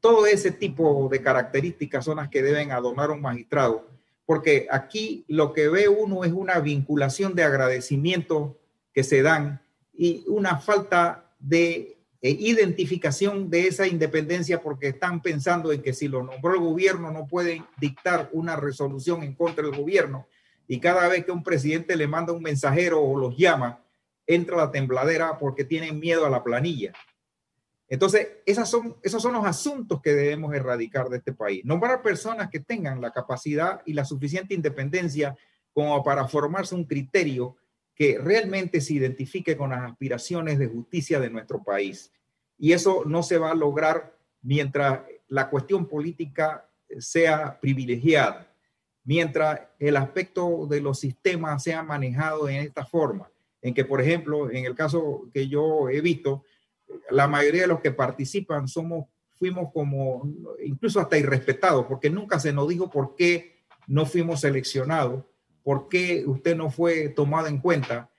Todo 0.00 0.26
ese 0.26 0.50
tipo 0.50 1.08
de 1.10 1.22
características 1.22 2.04
son 2.04 2.18
las 2.18 2.28
que 2.28 2.42
deben 2.42 2.72
adornar 2.72 3.10
un 3.10 3.22
magistrado, 3.22 3.88
porque 4.26 4.66
aquí 4.70 5.24
lo 5.28 5.54
que 5.54 5.68
ve 5.68 5.88
uno 5.88 6.24
es 6.24 6.32
una 6.32 6.58
vinculación 6.60 7.34
de 7.34 7.44
agradecimiento 7.44 8.58
que 8.92 9.04
se 9.04 9.22
dan 9.22 9.61
y 9.92 10.24
una 10.26 10.58
falta 10.58 11.34
de 11.38 11.98
e 12.22 12.30
identificación 12.30 13.50
de 13.50 13.66
esa 13.66 13.88
independencia 13.88 14.62
porque 14.62 14.88
están 14.88 15.20
pensando 15.20 15.72
en 15.72 15.82
que 15.82 15.92
si 15.92 16.06
lo 16.06 16.22
nombró 16.22 16.54
el 16.54 16.60
gobierno 16.60 17.10
no 17.10 17.26
pueden 17.26 17.64
dictar 17.80 18.30
una 18.32 18.54
resolución 18.54 19.24
en 19.24 19.34
contra 19.34 19.64
del 19.64 19.76
gobierno 19.76 20.28
y 20.68 20.78
cada 20.78 21.08
vez 21.08 21.24
que 21.24 21.32
un 21.32 21.42
presidente 21.42 21.96
le 21.96 22.06
manda 22.06 22.32
un 22.32 22.40
mensajero 22.40 23.02
o 23.02 23.18
los 23.18 23.36
llama, 23.36 23.82
entra 24.24 24.56
la 24.56 24.70
tembladera 24.70 25.36
porque 25.36 25.64
tienen 25.64 25.98
miedo 25.98 26.24
a 26.24 26.30
la 26.30 26.44
planilla. 26.44 26.92
Entonces, 27.88 28.28
esas 28.46 28.70
son, 28.70 28.96
esos 29.02 29.20
son 29.20 29.34
los 29.34 29.44
asuntos 29.44 30.00
que 30.00 30.14
debemos 30.14 30.54
erradicar 30.54 31.08
de 31.08 31.18
este 31.18 31.32
país. 31.32 31.64
Nombrar 31.64 32.02
personas 32.02 32.48
que 32.48 32.60
tengan 32.60 33.00
la 33.00 33.10
capacidad 33.10 33.82
y 33.84 33.92
la 33.94 34.04
suficiente 34.04 34.54
independencia 34.54 35.36
como 35.72 36.02
para 36.04 36.28
formarse 36.28 36.74
un 36.74 36.84
criterio 36.84 37.56
que 37.94 38.18
realmente 38.18 38.80
se 38.80 38.94
identifique 38.94 39.56
con 39.56 39.70
las 39.70 39.90
aspiraciones 39.90 40.58
de 40.58 40.66
justicia 40.66 41.20
de 41.20 41.30
nuestro 41.30 41.62
país. 41.62 42.12
Y 42.58 42.72
eso 42.72 43.04
no 43.06 43.22
se 43.22 43.38
va 43.38 43.50
a 43.50 43.54
lograr 43.54 44.16
mientras 44.40 45.00
la 45.28 45.48
cuestión 45.48 45.86
política 45.86 46.68
sea 46.98 47.58
privilegiada, 47.60 48.52
mientras 49.04 49.60
el 49.78 49.96
aspecto 49.96 50.66
de 50.66 50.80
los 50.80 51.00
sistemas 51.00 51.62
sea 51.62 51.82
manejado 51.82 52.48
en 52.48 52.56
esta 52.56 52.84
forma, 52.84 53.30
en 53.60 53.74
que, 53.74 53.84
por 53.84 54.00
ejemplo, 54.00 54.50
en 54.50 54.64
el 54.64 54.74
caso 54.74 55.28
que 55.32 55.48
yo 55.48 55.88
he 55.88 56.00
visto, 56.00 56.44
la 57.10 57.26
mayoría 57.26 57.62
de 57.62 57.68
los 57.68 57.80
que 57.80 57.92
participan 57.92 58.68
somos, 58.68 59.06
fuimos 59.36 59.72
como, 59.72 60.30
incluso 60.62 61.00
hasta 61.00 61.18
irrespetados, 61.18 61.86
porque 61.86 62.10
nunca 62.10 62.38
se 62.38 62.52
nos 62.52 62.68
dijo 62.68 62.90
por 62.90 63.16
qué 63.16 63.62
no 63.86 64.06
fuimos 64.06 64.40
seleccionados 64.40 65.24
¿Por 65.62 65.88
qué 65.88 66.24
usted 66.26 66.56
no 66.56 66.70
fue 66.70 67.08
tomado 67.08 67.46
en 67.46 67.58
cuenta? 67.58 68.10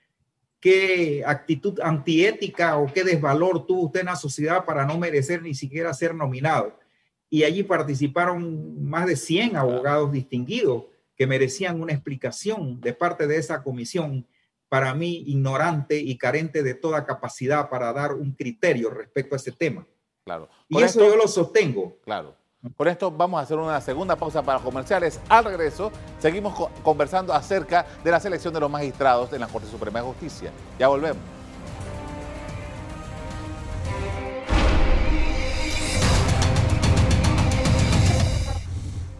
¿Qué 0.60 1.22
actitud 1.26 1.78
antiética 1.80 2.78
o 2.78 2.92
qué 2.92 3.04
desvalor 3.04 3.66
tuvo 3.66 3.82
usted 3.86 4.00
en 4.00 4.06
la 4.06 4.16
sociedad 4.16 4.64
para 4.64 4.86
no 4.86 4.98
merecer 4.98 5.42
ni 5.42 5.54
siquiera 5.54 5.92
ser 5.92 6.14
nominado? 6.14 6.78
Y 7.28 7.44
allí 7.44 7.62
participaron 7.62 8.82
más 8.82 9.06
de 9.06 9.16
100 9.16 9.56
abogados 9.56 10.12
distinguidos 10.12 10.84
que 11.16 11.26
merecían 11.26 11.80
una 11.80 11.92
explicación 11.92 12.80
de 12.80 12.92
parte 12.92 13.26
de 13.26 13.36
esa 13.36 13.62
comisión, 13.62 14.26
para 14.68 14.94
mí 14.94 15.22
ignorante 15.26 15.98
y 15.98 16.16
carente 16.18 16.62
de 16.62 16.74
toda 16.74 17.04
capacidad 17.04 17.68
para 17.68 17.92
dar 17.92 18.14
un 18.14 18.32
criterio 18.32 18.90
respecto 18.90 19.34
a 19.34 19.36
ese 19.36 19.52
tema. 19.52 19.86
Claro. 20.24 20.48
y 20.68 20.82
eso 20.82 21.00
yo 21.00 21.16
lo 21.16 21.28
sostengo. 21.28 21.98
Claro. 22.02 22.34
Por 22.70 22.88
esto 22.88 23.10
vamos 23.10 23.38
a 23.38 23.42
hacer 23.42 23.58
una 23.58 23.78
segunda 23.82 24.16
pausa 24.16 24.42
para 24.42 24.58
comerciales. 24.58 25.20
Al 25.28 25.44
regreso, 25.44 25.92
seguimos 26.18 26.54
conversando 26.82 27.34
acerca 27.34 27.84
de 28.02 28.10
la 28.10 28.18
selección 28.18 28.54
de 28.54 28.60
los 28.60 28.70
magistrados 28.70 29.30
en 29.34 29.40
la 29.40 29.48
Corte 29.48 29.68
Suprema 29.68 29.98
de 29.98 30.06
Justicia. 30.06 30.50
Ya 30.78 30.88
volvemos. 30.88 31.22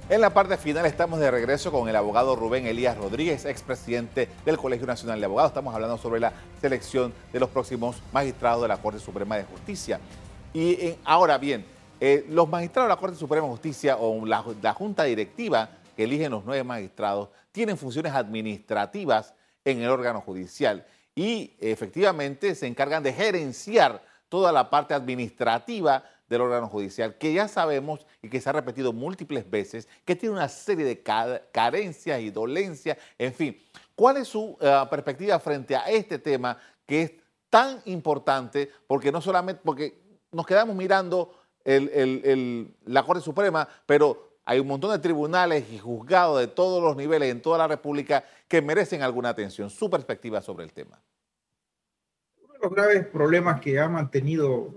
En 0.09 0.21
la 0.23 0.31
parte 0.33 0.57
final 0.57 0.87
estamos 0.87 1.21
de 1.21 1.31
regreso 1.31 1.71
con 1.71 1.87
el 1.89 1.97
abogado 1.97 2.37
Rubén 2.37 2.67
Elías 2.67 2.97
Rodríguez, 2.97 3.45
expresidente 3.45 4.31
del 4.47 4.57
Colegio 4.57 4.87
Nacional 4.87 5.21
de 5.21 5.27
Abogados. 5.27 5.51
Estamos 5.51 5.75
hablando 5.75 5.99
sobre 5.99 6.19
la 6.19 6.33
selección 6.63 7.13
de 7.31 7.41
los 7.41 7.51
próximos 7.51 8.03
magistrados 8.11 8.63
de 8.63 8.69
la 8.69 8.79
Corte 8.79 9.01
Suprema 9.01 9.37
de 9.37 9.45
Justicia. 9.45 10.01
Y 10.55 10.95
ahora 11.05 11.37
bien, 11.37 11.74
eh, 12.01 12.27
los 12.29 12.49
magistrados 12.49 12.89
de 12.89 12.95
la 12.95 13.01
Corte 13.01 13.17
Suprema 13.17 13.47
de 13.47 13.53
Justicia 13.53 13.97
o 13.97 14.27
la, 14.27 14.43
junta 14.75 15.05
directiva 15.05 15.71
que 15.97 16.05
eligen 16.05 16.33
los 16.33 16.45
nueve 16.45 16.65
magistrados 16.65 17.29
tienen 17.53 17.77
funciones 17.77 18.13
administrativas 18.13 19.35
en 19.65 19.81
el 19.81 19.89
órgano 19.89 20.21
judicial 20.21 20.85
y 21.15 21.55
efectivamente 21.61 22.55
se 22.55 22.67
encargan 22.67 23.03
de 23.03 23.13
gerenciar 23.13 24.03
toda 24.29 24.51
la 24.51 24.69
parte 24.69 24.95
administrativa 24.95 26.05
del 26.29 26.41
órgano 26.41 26.69
judicial, 26.69 27.17
que 27.17 27.33
ya 27.33 27.47
sabemos 27.47 28.07
y 28.23 28.29
que 28.29 28.41
se 28.41 28.49
ha 28.49 28.53
repetido 28.53 28.93
múltiples 28.93 29.49
veces, 29.49 29.89
que 30.05 30.17
tiene 30.17 30.35
una 30.35 30.49
serie 30.49 30.85
de 30.85 31.03
carencias 31.53 32.21
y 32.21 32.31
dolencias, 32.31 32.99
en 33.19 33.33
fin. 33.33 33.57
¿Cuál 33.95 34.17
es 34.17 34.29
su 34.29 34.57
eh, 34.61 34.85
perspectiva 34.91 35.39
frente 35.39 35.77
a 35.77 35.83
este 35.83 36.19
tema 36.19 36.59
que 36.87 37.03
es 37.03 37.13
tan 37.49 37.81
importante? 37.85 38.71
Porque 38.87 39.13
no 39.13 39.21
solamente, 39.21 39.63
porque 39.65 40.03
nos 40.33 40.47
quedamos 40.47 40.75
mirando 40.75 41.44
la 41.65 43.03
Corte 43.03 43.23
Suprema, 43.23 43.69
pero 43.87 44.39
hay 44.45 44.61
un 44.61 44.67
montón 44.67 44.91
de 44.93 44.99
tribunales 44.99 45.65
y 45.73 45.79
juzgados 45.79 46.41
de 46.41 46.49
todos 46.49 46.83
los 46.83 46.97
niveles 46.97 47.31
en 47.31 47.41
toda 47.41 47.59
la 47.59 47.69
República 47.69 48.25
que 48.47 48.61
merecen 48.61 49.03
alguna 49.03 49.31
atención. 49.31 49.71
Su 49.71 49.89
perspectiva 49.89 50.43
sobre 50.43 50.65
el 50.65 50.73
tema. 50.73 51.01
Uno 52.43 52.53
de 52.53 52.59
los 52.61 52.73
graves 52.73 53.07
problemas 53.07 53.61
que 53.61 53.79
ha 53.79 53.89
mantenido 53.89 54.75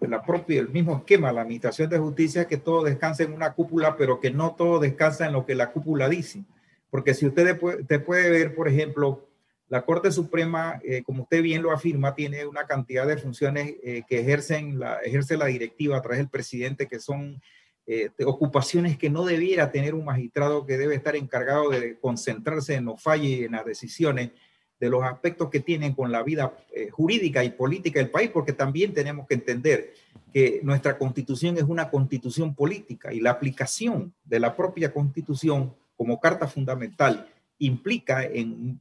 la, 0.00 0.22
propia, 0.22 0.60
el 0.60 0.68
mismo 0.68 0.96
esquema, 0.96 1.32
la 1.32 1.42
Administración 1.42 1.90
de 1.90 1.98
Justicia, 1.98 2.42
es 2.42 2.46
que 2.46 2.56
todo 2.56 2.84
descansa 2.84 3.24
en 3.24 3.32
una 3.32 3.52
cúpula, 3.52 3.96
pero 3.96 4.20
que 4.20 4.30
no 4.30 4.54
todo 4.54 4.78
descansa 4.78 5.26
en 5.26 5.32
lo 5.32 5.44
que 5.44 5.54
la 5.54 5.72
cúpula 5.72 6.08
dice. 6.08 6.44
Porque 6.90 7.12
si 7.12 7.26
usted 7.26 7.58
te 7.86 7.98
puede 7.98 8.30
ver, 8.30 8.54
por 8.54 8.68
ejemplo, 8.68 9.26
la 9.68 9.82
Corte 9.84 10.12
Suprema, 10.12 10.80
eh, 10.84 11.02
como 11.02 11.22
usted 11.22 11.42
bien 11.42 11.62
lo 11.62 11.72
afirma, 11.72 12.14
tiene 12.14 12.46
una 12.46 12.66
cantidad 12.66 13.06
de 13.06 13.16
funciones 13.16 13.74
eh, 13.82 14.02
que 14.06 14.20
ejercen 14.20 14.78
la, 14.78 14.98
ejerce 14.98 15.36
la 15.36 15.46
directiva 15.46 15.96
a 15.96 16.02
través 16.02 16.18
del 16.18 16.28
presidente, 16.28 16.86
que 16.86 17.00
son 17.00 17.40
eh, 17.86 18.10
ocupaciones 18.26 18.98
que 18.98 19.10
no 19.10 19.24
debiera 19.24 19.70
tener 19.70 19.94
un 19.94 20.04
magistrado 20.04 20.66
que 20.66 20.76
debe 20.76 20.94
estar 20.94 21.16
encargado 21.16 21.70
de 21.70 21.98
concentrarse 21.98 22.74
en 22.74 22.84
los 22.84 23.02
fallos 23.02 23.26
y 23.26 23.44
en 23.44 23.52
las 23.52 23.64
decisiones 23.64 24.32
de 24.80 24.90
los 24.90 25.02
aspectos 25.02 25.48
que 25.50 25.60
tienen 25.60 25.94
con 25.94 26.12
la 26.12 26.22
vida 26.22 26.52
jurídica 26.90 27.42
y 27.44 27.50
política 27.50 28.00
del 28.00 28.10
país, 28.10 28.28
porque 28.30 28.52
también 28.52 28.92
tenemos 28.92 29.26
que 29.26 29.34
entender 29.34 29.94
que 30.32 30.60
nuestra 30.62 30.98
constitución 30.98 31.56
es 31.56 31.62
una 31.62 31.90
constitución 31.90 32.54
política 32.54 33.12
y 33.12 33.20
la 33.20 33.30
aplicación 33.30 34.12
de 34.24 34.40
la 34.40 34.56
propia 34.56 34.92
constitución 34.92 35.74
como 35.96 36.20
carta 36.20 36.48
fundamental 36.48 37.28
implica 37.66 38.24
en, 38.24 38.78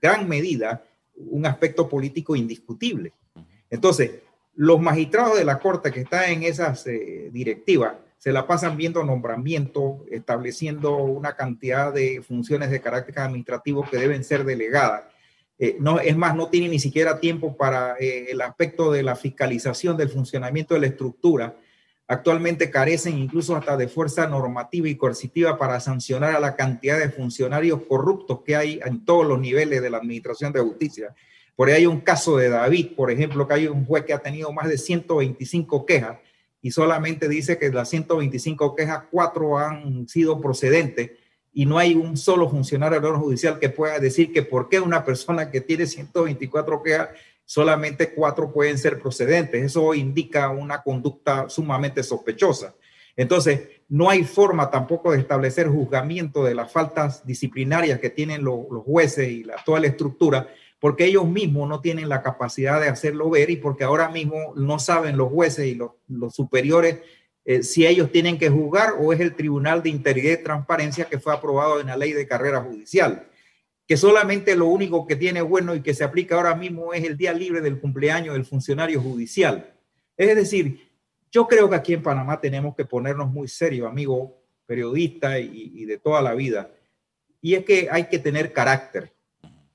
gran 0.00 0.28
medida 0.28 0.82
un 1.14 1.46
aspecto 1.46 1.88
político 1.88 2.34
indiscutible. 2.34 3.12
Entonces, 3.68 4.12
los 4.54 4.80
magistrados 4.80 5.38
de 5.38 5.44
la 5.44 5.58
Corte 5.58 5.92
que 5.92 6.00
están 6.00 6.30
en 6.30 6.42
esas 6.42 6.86
eh, 6.86 7.28
directivas 7.32 7.94
se 8.16 8.32
la 8.32 8.46
pasan 8.46 8.76
viendo 8.76 9.02
nombramientos, 9.02 10.00
estableciendo 10.10 10.96
una 10.96 11.36
cantidad 11.36 11.92
de 11.92 12.22
funciones 12.22 12.70
de 12.70 12.80
carácter 12.80 13.18
administrativo 13.18 13.86
que 13.90 13.96
deben 13.96 14.24
ser 14.24 14.44
delegadas. 14.44 15.04
Eh, 15.58 15.76
no, 15.80 16.00
es 16.00 16.16
más, 16.16 16.36
no 16.36 16.48
tienen 16.48 16.70
ni 16.70 16.78
siquiera 16.78 17.20
tiempo 17.20 17.56
para 17.56 17.96
eh, 17.98 18.26
el 18.30 18.40
aspecto 18.42 18.92
de 18.92 19.02
la 19.02 19.16
fiscalización 19.16 19.96
del 19.96 20.10
funcionamiento 20.10 20.74
de 20.74 20.80
la 20.80 20.86
estructura 20.86 21.56
Actualmente 22.10 22.72
carecen 22.72 23.16
incluso 23.18 23.54
hasta 23.54 23.76
de 23.76 23.86
fuerza 23.86 24.26
normativa 24.26 24.88
y 24.88 24.96
coercitiva 24.96 25.56
para 25.56 25.78
sancionar 25.78 26.34
a 26.34 26.40
la 26.40 26.56
cantidad 26.56 26.98
de 26.98 27.08
funcionarios 27.08 27.82
corruptos 27.88 28.40
que 28.44 28.56
hay 28.56 28.80
en 28.84 29.04
todos 29.04 29.24
los 29.24 29.38
niveles 29.38 29.80
de 29.80 29.90
la 29.90 29.98
Administración 29.98 30.52
de 30.52 30.58
Justicia. 30.58 31.14
Por 31.54 31.68
ahí 31.68 31.74
hay 31.74 31.86
un 31.86 32.00
caso 32.00 32.36
de 32.36 32.48
David, 32.48 32.96
por 32.96 33.12
ejemplo, 33.12 33.46
que 33.46 33.54
hay 33.54 33.68
un 33.68 33.86
juez 33.86 34.04
que 34.04 34.12
ha 34.12 34.18
tenido 34.18 34.52
más 34.52 34.68
de 34.68 34.76
125 34.76 35.86
quejas 35.86 36.18
y 36.60 36.72
solamente 36.72 37.28
dice 37.28 37.58
que 37.58 37.66
de 37.70 37.76
las 37.76 37.88
125 37.88 38.74
quejas, 38.74 39.04
cuatro 39.08 39.56
han 39.56 40.08
sido 40.08 40.40
procedentes 40.40 41.12
y 41.52 41.64
no 41.64 41.78
hay 41.78 41.94
un 41.94 42.16
solo 42.16 42.50
funcionario 42.50 42.98
del 42.98 43.10
orden 43.10 43.22
judicial 43.22 43.60
que 43.60 43.68
pueda 43.68 44.00
decir 44.00 44.32
que 44.32 44.42
por 44.42 44.68
qué 44.68 44.80
una 44.80 45.04
persona 45.04 45.48
que 45.48 45.60
tiene 45.60 45.86
124 45.86 46.82
quejas 46.82 47.10
solamente 47.50 48.14
cuatro 48.14 48.52
pueden 48.52 48.78
ser 48.78 49.00
procedentes. 49.00 49.60
Eso 49.60 49.92
indica 49.92 50.50
una 50.50 50.84
conducta 50.84 51.48
sumamente 51.48 52.04
sospechosa. 52.04 52.76
Entonces, 53.16 53.62
no 53.88 54.08
hay 54.08 54.22
forma 54.22 54.70
tampoco 54.70 55.10
de 55.10 55.18
establecer 55.18 55.66
juzgamiento 55.66 56.44
de 56.44 56.54
las 56.54 56.70
faltas 56.70 57.26
disciplinarias 57.26 57.98
que 57.98 58.08
tienen 58.08 58.44
los, 58.44 58.66
jueces 58.84 59.30
y 59.30 59.42
la, 59.42 59.56
toda 59.64 59.80
la 59.80 59.88
estructura, 59.88 60.46
porque 60.78 61.06
ellos 61.06 61.26
mismos 61.26 61.68
no 61.68 61.80
tienen 61.80 62.08
la 62.08 62.22
capacidad 62.22 62.80
de 62.80 62.86
hacerlo 62.86 63.28
ver 63.30 63.50
y 63.50 63.56
porque 63.56 63.82
ahora 63.82 64.10
mismo 64.10 64.52
no 64.54 64.78
saben 64.78 65.16
los 65.16 65.32
jueces 65.32 65.66
y 65.66 65.74
los, 65.74 65.90
superiores 66.32 67.00
eh, 67.44 67.64
si 67.64 67.84
ellos 67.84 68.12
tienen 68.12 68.38
que 68.38 68.48
juzgar 68.48 68.90
o 69.00 69.12
es 69.12 69.18
el 69.18 69.34
Tribunal 69.34 69.82
de 69.82 69.90
Integridad 69.90 70.38
y 70.38 70.44
Transparencia 70.44 71.06
que 71.06 71.18
fue 71.18 71.34
aprobado 71.34 71.80
en 71.80 71.88
la 71.88 71.96
ley 71.96 72.12
de 72.12 72.28
carrera 72.28 72.60
judicial 72.60 73.26
que 73.90 73.96
solamente 73.96 74.54
lo 74.54 74.66
único 74.66 75.04
que 75.04 75.16
tiene 75.16 75.42
bueno 75.42 75.74
y 75.74 75.80
que 75.80 75.94
se 75.94 76.04
aplica 76.04 76.36
ahora 76.36 76.54
mismo 76.54 76.94
es 76.94 77.02
el 77.02 77.16
día 77.16 77.32
libre 77.32 77.60
del 77.60 77.80
cumpleaños 77.80 78.34
del 78.34 78.44
funcionario 78.44 79.02
judicial. 79.02 79.74
Es 80.16 80.36
decir, 80.36 80.88
yo 81.32 81.48
creo 81.48 81.68
que 81.68 81.74
aquí 81.74 81.94
en 81.94 82.02
Panamá 82.04 82.40
tenemos 82.40 82.76
que 82.76 82.84
ponernos 82.84 83.32
muy 83.32 83.48
serios, 83.48 83.88
amigo 83.88 84.44
periodista 84.64 85.40
y, 85.40 85.86
de 85.86 85.98
toda 85.98 86.22
la 86.22 86.34
vida. 86.34 86.70
y 87.42 87.54
es 87.54 87.64
que 87.64 87.88
hay 87.90 88.04
que 88.04 88.20
tener 88.20 88.52
carácter. 88.52 89.12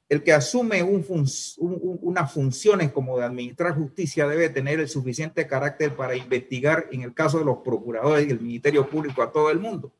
El 0.07 0.23
que 0.23 0.31
asume 0.31 0.81
unas 0.81 2.31
funciones 2.31 2.93
como 2.93 3.19
de 3.19 3.25
administrar 3.25 3.75
justicia 3.75 4.29
debe 4.29 4.47
tener 4.47 4.79
el 4.79 4.87
suficiente 4.87 5.45
carácter 5.45 5.93
para 5.93 6.15
investigar, 6.15 6.87
en 6.93 7.01
el 7.01 7.13
caso 7.13 7.39
de 7.39 7.43
los 7.43 7.57
procuradores 7.57 8.25
y 8.25 8.31
el 8.31 8.39
Ministerio 8.39 8.89
Público, 8.89 9.21
a 9.21 9.33
todo 9.33 9.51
el 9.51 9.59
mundo. 9.59 9.91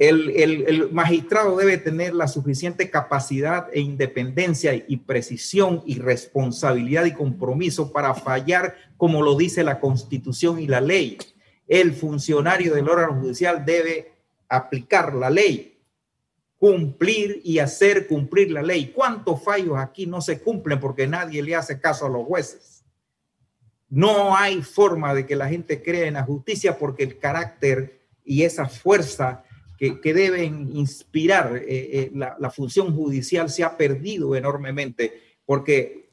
El, 0.00 0.88
magistrado 0.92 1.58
debe 1.58 1.76
tener 1.76 2.14
la 2.14 2.26
suficiente 2.26 2.88
capacidad 2.88 3.68
e 3.70 3.80
independencia 3.80 4.72
y 4.74 4.96
precisión 4.96 5.82
y 5.84 5.98
responsabilidad 5.98 7.04
y 7.04 7.12
compromiso 7.12 7.92
para 7.92 8.14
fallar 8.14 8.76
como 8.96 9.20
lo 9.20 9.36
dice 9.36 9.62
la 9.62 9.78
constitución 9.78 10.58
y 10.58 10.66
la 10.66 10.80
ley. 10.80 11.18
El 11.68 11.92
funcionario 11.92 12.74
del 12.74 12.88
órgano 12.88 13.20
judicial 13.20 13.62
debe 13.66 14.12
aplicar 14.48 15.12
la 15.12 15.28
ley, 15.28 15.78
cumplir 16.56 17.42
y 17.44 17.58
hacer 17.58 18.06
cumplir 18.06 18.52
la 18.52 18.62
ley. 18.62 18.92
¿Cuántos 18.96 19.44
fallos 19.44 19.76
aquí 19.76 20.06
no 20.06 20.22
se 20.22 20.40
cumplen 20.40 20.80
porque 20.80 21.06
nadie 21.06 21.42
le 21.42 21.56
hace 21.56 21.78
caso 21.78 22.06
a 22.06 22.10
los 22.10 22.24
jueces? 22.24 22.86
No 23.90 24.34
hay 24.34 24.62
forma 24.62 25.12
de 25.12 25.26
que 25.26 25.36
la 25.36 25.50
gente 25.50 25.82
crea 25.82 26.06
en 26.06 26.14
la 26.14 26.22
justicia 26.22 26.78
porque 26.78 27.02
el 27.02 27.18
carácter 27.18 28.00
y 28.24 28.44
esa 28.44 28.66
fuerza 28.66 29.44
que, 29.80 30.12
deben 30.12 30.76
inspirar 30.76 31.56
eh, 31.56 31.64
eh, 31.68 32.10
la, 32.14 32.50
función 32.50 32.94
judicial 32.94 33.48
se 33.48 33.64
ha 33.64 33.78
perdido 33.78 34.36
enormemente 34.36 35.38
porque 35.46 36.10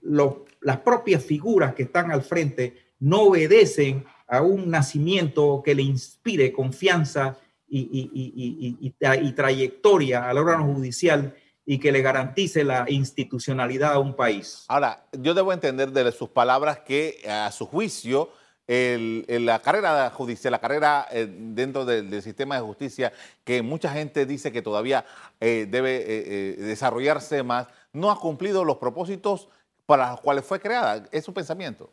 las 0.62 0.78
propias 0.78 1.22
figuras 1.22 1.76
que 1.76 1.84
están 1.84 2.10
al 2.12 2.22
frente 2.22 2.78
no 3.00 3.24
obedecen 3.24 4.06
a 4.28 4.42
un 4.42 4.70
nacimiento 4.70 5.62
que 5.66 5.76
le 5.76 5.82
inspire 5.82 6.54
confianza 6.54 7.38
y, 7.68 8.94
trayectoria 9.36 10.30
al 10.30 10.38
órgano 10.38 10.74
judicial 10.74 11.36
y 11.66 11.80
que 11.80 11.92
le 11.92 12.02
garantice 12.02 12.64
la 12.64 12.86
institucionalidad 12.88 13.92
a 13.94 14.00
un 14.00 14.16
país. 14.16 14.64
Ahora, 14.70 15.06
yo 15.12 15.34
debo 15.34 15.52
entender 15.52 15.92
de 15.92 16.10
sus 16.14 16.30
palabras 16.30 16.80
que 16.80 17.22
a 17.30 17.52
su 17.52 17.66
juicio 17.66 18.30
la 18.68 19.62
carrera 19.62 20.10
judicial, 20.10 20.52
la 20.52 20.60
carrera 20.60 21.08
eh, 21.12 21.28
dentro 21.30 21.86
del, 21.86 22.22
sistema 22.22 22.56
de 22.56 22.62
justicia, 22.62 23.14
que 23.44 23.62
mucha 23.62 23.90
gente 23.92 24.26
dice 24.26 24.52
que 24.52 24.62
todavía 24.62 25.06
eh, 25.40 25.68
debe 25.70 26.04
eh, 26.06 26.56
desarrollarse 26.58 27.44
más, 27.44 27.68
no 27.94 28.12
ha 28.12 28.20
cumplido 28.20 28.66
los 28.66 28.78
propósitos 28.78 29.48
para 29.86 30.12
los 30.12 30.22
cuales 30.22 30.44
fue 30.44 30.60
creada. 30.60 31.08
¿Es 31.12 31.24
su 31.24 31.34
pensamiento? 31.34 31.90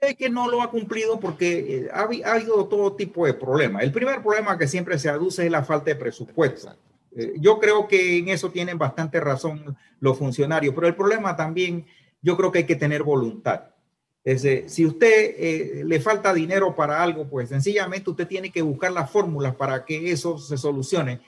Es 0.00 0.16
que 0.16 0.28
no 0.28 0.50
lo 0.50 0.62
ha 0.62 0.70
cumplido 0.70 1.20
porque 1.20 1.88
ha, 1.92 2.02
habido 2.02 2.66
todo 2.66 2.96
tipo 2.96 3.26
de 3.26 3.34
problemas. 3.34 3.82
El 3.82 3.92
primer 3.92 4.22
problema 4.22 4.58
que 4.58 4.66
siempre 4.66 4.98
se 4.98 5.08
aduce 5.08 5.44
es 5.44 5.52
la 5.52 5.62
falta 5.62 5.90
de 5.90 5.96
presupuesto. 5.96 6.74
yo 7.36 7.60
creo 7.60 7.86
que 7.86 8.18
en 8.18 8.28
eso 8.28 8.50
tienen 8.50 8.78
bastante 8.78 9.20
razón 9.20 9.76
los 10.00 10.18
funcionarios, 10.18 10.74
pero 10.74 10.86
el 10.86 10.96
problema 10.96 11.36
también, 11.36 11.86
yo 12.22 12.36
creo 12.36 12.50
que 12.50 12.58
hay 12.60 12.66
que 12.66 12.76
tener 12.76 13.02
voluntad. 13.02 13.70
Es 14.22 14.46
si 14.72 14.84
usted 14.84 15.34
eh, 15.38 15.82
le 15.84 16.00
falta 16.00 16.34
dinero 16.34 16.74
para 16.74 17.02
algo, 17.02 17.28
pues 17.28 17.48
sencillamente 17.48 18.10
usted 18.10 18.26
tiene 18.26 18.50
que 18.50 18.60
buscar 18.60 18.92
las 18.92 19.10
fórmulas 19.10 19.54
para 19.54 19.84
que 19.84 20.10
eso 20.10 20.38
se 20.38 20.58
solucione 20.58 21.20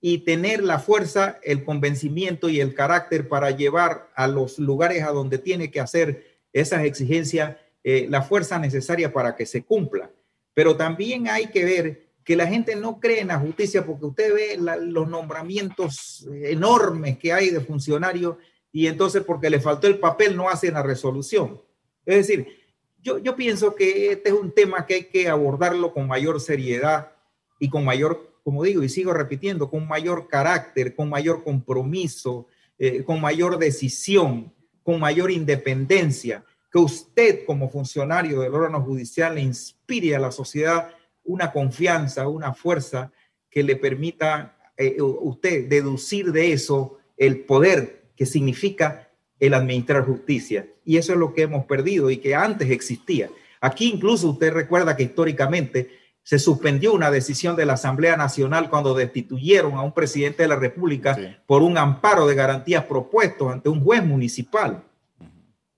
y 0.00 0.18
tener 0.18 0.62
la 0.62 0.78
fuerza, 0.78 1.38
el 1.42 1.62
convencimiento 1.62 2.48
y 2.48 2.60
el 2.60 2.74
carácter 2.74 3.28
para 3.28 3.50
llevar 3.50 4.10
a 4.14 4.26
los 4.26 4.58
lugares 4.58 5.04
a 5.04 5.10
donde 5.10 5.38
tiene 5.38 5.70
que 5.70 5.80
hacer 5.80 6.38
esas 6.52 6.84
exigencias 6.84 7.56
eh, 7.84 8.06
la 8.08 8.22
fuerza 8.22 8.58
necesaria 8.58 9.12
para 9.12 9.36
que 9.36 9.46
se 9.46 9.62
cumpla. 9.62 10.10
Pero 10.54 10.76
también 10.76 11.28
hay 11.28 11.46
que 11.46 11.64
ver 11.64 12.10
que 12.24 12.36
la 12.36 12.46
gente 12.46 12.76
no 12.76 12.98
cree 12.98 13.20
en 13.20 13.28
la 13.28 13.38
justicia 13.38 13.84
porque 13.84 14.06
usted 14.06 14.34
ve 14.34 14.58
los 14.58 15.08
nombramientos 15.08 16.26
enormes 16.42 17.18
que 17.18 17.32
hay 17.32 17.50
de 17.50 17.60
funcionarios 17.60 18.36
y 18.72 18.86
entonces 18.86 19.22
porque 19.24 19.50
le 19.50 19.60
faltó 19.60 19.86
el 19.86 19.98
papel 19.98 20.36
no 20.36 20.48
hacen 20.48 20.74
la 20.74 20.82
resolución. 20.82 21.60
Es 22.10 22.26
decir, 22.26 22.48
yo, 23.02 23.36
pienso 23.36 23.74
que 23.74 24.12
este 24.12 24.28
es 24.28 24.34
un 24.34 24.52
tema 24.52 24.84
que 24.84 24.94
hay 24.94 25.04
que 25.04 25.28
abordarlo 25.28 25.92
con 25.92 26.06
mayor 26.06 26.40
seriedad 26.40 27.12
y 27.58 27.70
con 27.70 27.84
mayor, 27.84 28.34
como 28.44 28.62
digo, 28.64 28.82
y 28.82 28.88
sigo 28.88 29.12
repitiendo, 29.12 29.70
con 29.70 29.86
mayor 29.86 30.28
carácter, 30.28 30.94
con 30.94 31.08
mayor 31.08 31.42
compromiso, 31.42 32.46
eh, 32.78 33.04
con 33.04 33.20
mayor 33.20 33.58
decisión, 33.58 34.52
con 34.82 35.00
mayor 35.00 35.30
independencia, 35.30 36.44
que 36.70 36.78
usted 36.78 37.44
como 37.46 37.70
funcionario 37.70 38.40
del 38.40 38.54
órgano 38.54 38.82
judicial 38.82 39.34
le 39.34 39.42
inspire 39.42 40.16
a 40.16 40.20
la 40.20 40.30
sociedad 40.30 40.90
una 41.24 41.52
confianza, 41.52 42.28
una 42.28 42.54
fuerza 42.54 43.12
que 43.48 43.62
le 43.62 43.76
permita 43.76 44.56
eh, 44.76 44.96
usted 45.00 45.68
deducir 45.68 46.32
de 46.32 46.52
eso 46.52 46.98
el 47.16 47.44
poder 47.44 48.10
que 48.16 48.26
significa 48.26 49.09
el 49.40 49.54
administrar 49.54 50.04
justicia. 50.04 50.66
Y 50.84 50.98
eso 50.98 51.12
es 51.12 51.18
lo 51.18 51.34
que 51.34 51.42
hemos 51.42 51.64
perdido 51.64 52.10
y 52.10 52.18
que 52.18 52.34
antes 52.34 52.70
existía. 52.70 53.30
Aquí 53.60 53.90
incluso 53.90 54.30
usted 54.30 54.52
recuerda 54.52 54.96
que 54.96 55.04
históricamente 55.04 55.98
se 56.22 56.38
suspendió 56.38 56.92
una 56.92 57.10
decisión 57.10 57.56
de 57.56 57.66
la 57.66 57.72
Asamblea 57.72 58.16
Nacional 58.16 58.70
cuando 58.70 58.94
destituyeron 58.94 59.74
a 59.74 59.82
un 59.82 59.92
presidente 59.92 60.42
de 60.42 60.48
la 60.48 60.56
República 60.56 61.42
por 61.46 61.62
un 61.62 61.76
amparo 61.76 62.26
de 62.26 62.34
garantías 62.34 62.84
propuestos 62.84 63.50
ante 63.50 63.68
un 63.68 63.82
juez 63.82 64.04
municipal. 64.04 64.82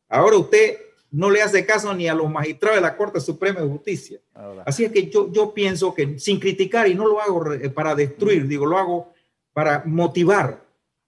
Ahora 0.09 0.37
usted 0.37 0.77
no 1.11 1.31
le 1.31 1.43
hace 1.43 1.65
caso 1.65 1.95
ni 1.95 2.09
a 2.09 2.15
los 2.15 2.31
magistrados 2.31 2.77
de 2.77 2.83
la 2.83 2.97
Corte 2.97 3.21
Suprema 3.21 3.61
de 3.61 3.69
Justicia. 3.69 4.19
Así 4.67 4.85
es 4.85 4.93
que 4.93 5.09
yo, 5.09 5.31
yo 5.33 5.55
pienso 5.55 5.95
que 5.95 6.19
sin 6.19 6.41
criticar, 6.41 6.89
y 6.89 6.95
no 6.95 7.07
lo 7.07 7.21
hago 7.21 7.45
para 7.75 7.95
destruir, 7.95 8.47
digo, 8.47 8.67
lo 8.67 8.79
hago 8.79 9.13
para 9.53 9.83
motivar 9.85 10.62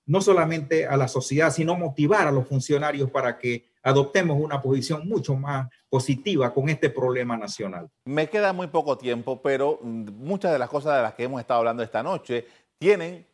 no 0.06 0.20
solamente 0.20 0.86
a 0.86 0.96
la 0.96 1.08
sociedad, 1.08 1.50
sino 1.50 1.76
motivar 1.76 2.26
a 2.26 2.32
los 2.32 2.46
funcionarios 2.46 3.10
para 3.10 3.38
que 3.38 3.66
adoptemos 3.82 4.38
una 4.40 4.60
posición 4.60 5.06
mucho 5.06 5.36
más 5.36 5.68
positiva 5.88 6.52
con 6.52 6.68
este 6.68 6.90
problema 6.90 7.36
nacional. 7.36 7.88
Me 8.04 8.28
queda 8.28 8.52
muy 8.52 8.66
poco 8.66 8.96
tiempo, 8.98 9.40
pero 9.42 9.78
mm, 9.82 10.10
muchas 10.16 10.52
de 10.52 10.58
las 10.58 10.68
cosas 10.68 10.96
de 10.96 11.02
las 11.02 11.14
que 11.14 11.24
hemos 11.24 11.40
estado 11.40 11.58
hablando 11.58 11.82
esta 11.82 12.02
noche 12.02 12.46
tienen, 12.78 13.26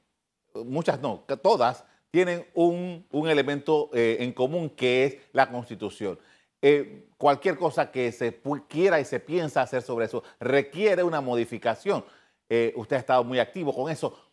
muchas 0.64 1.00
no, 1.00 1.24
todas, 1.42 1.85
tienen 2.11 2.44
un, 2.54 3.06
elemento 3.28 3.90
eh, 3.92 4.18
en 4.20 4.33
común 4.33 4.70
que 4.70 5.04
es 5.04 5.16
la 5.33 5.48
constitución. 5.48 6.18
Eh, 6.62 7.09
cualquier 7.16 7.56
cosa 7.56 7.90
que 7.90 8.12
se 8.12 8.40
quiera 8.68 9.00
y 9.00 9.04
se 9.04 9.20
piensa 9.20 9.62
hacer 9.62 9.83
sobre 9.83 10.06
eso 10.06 10.22
requiere 10.38 11.02
una 11.02 11.20
modificación. 11.20 12.04
Eh, 12.48 12.72
usted 12.76 12.96
ha 12.96 12.98
estado 12.98 13.24
muy 13.24 13.38
activo 13.38 13.72
con 13.72 13.90
eso 13.90 14.30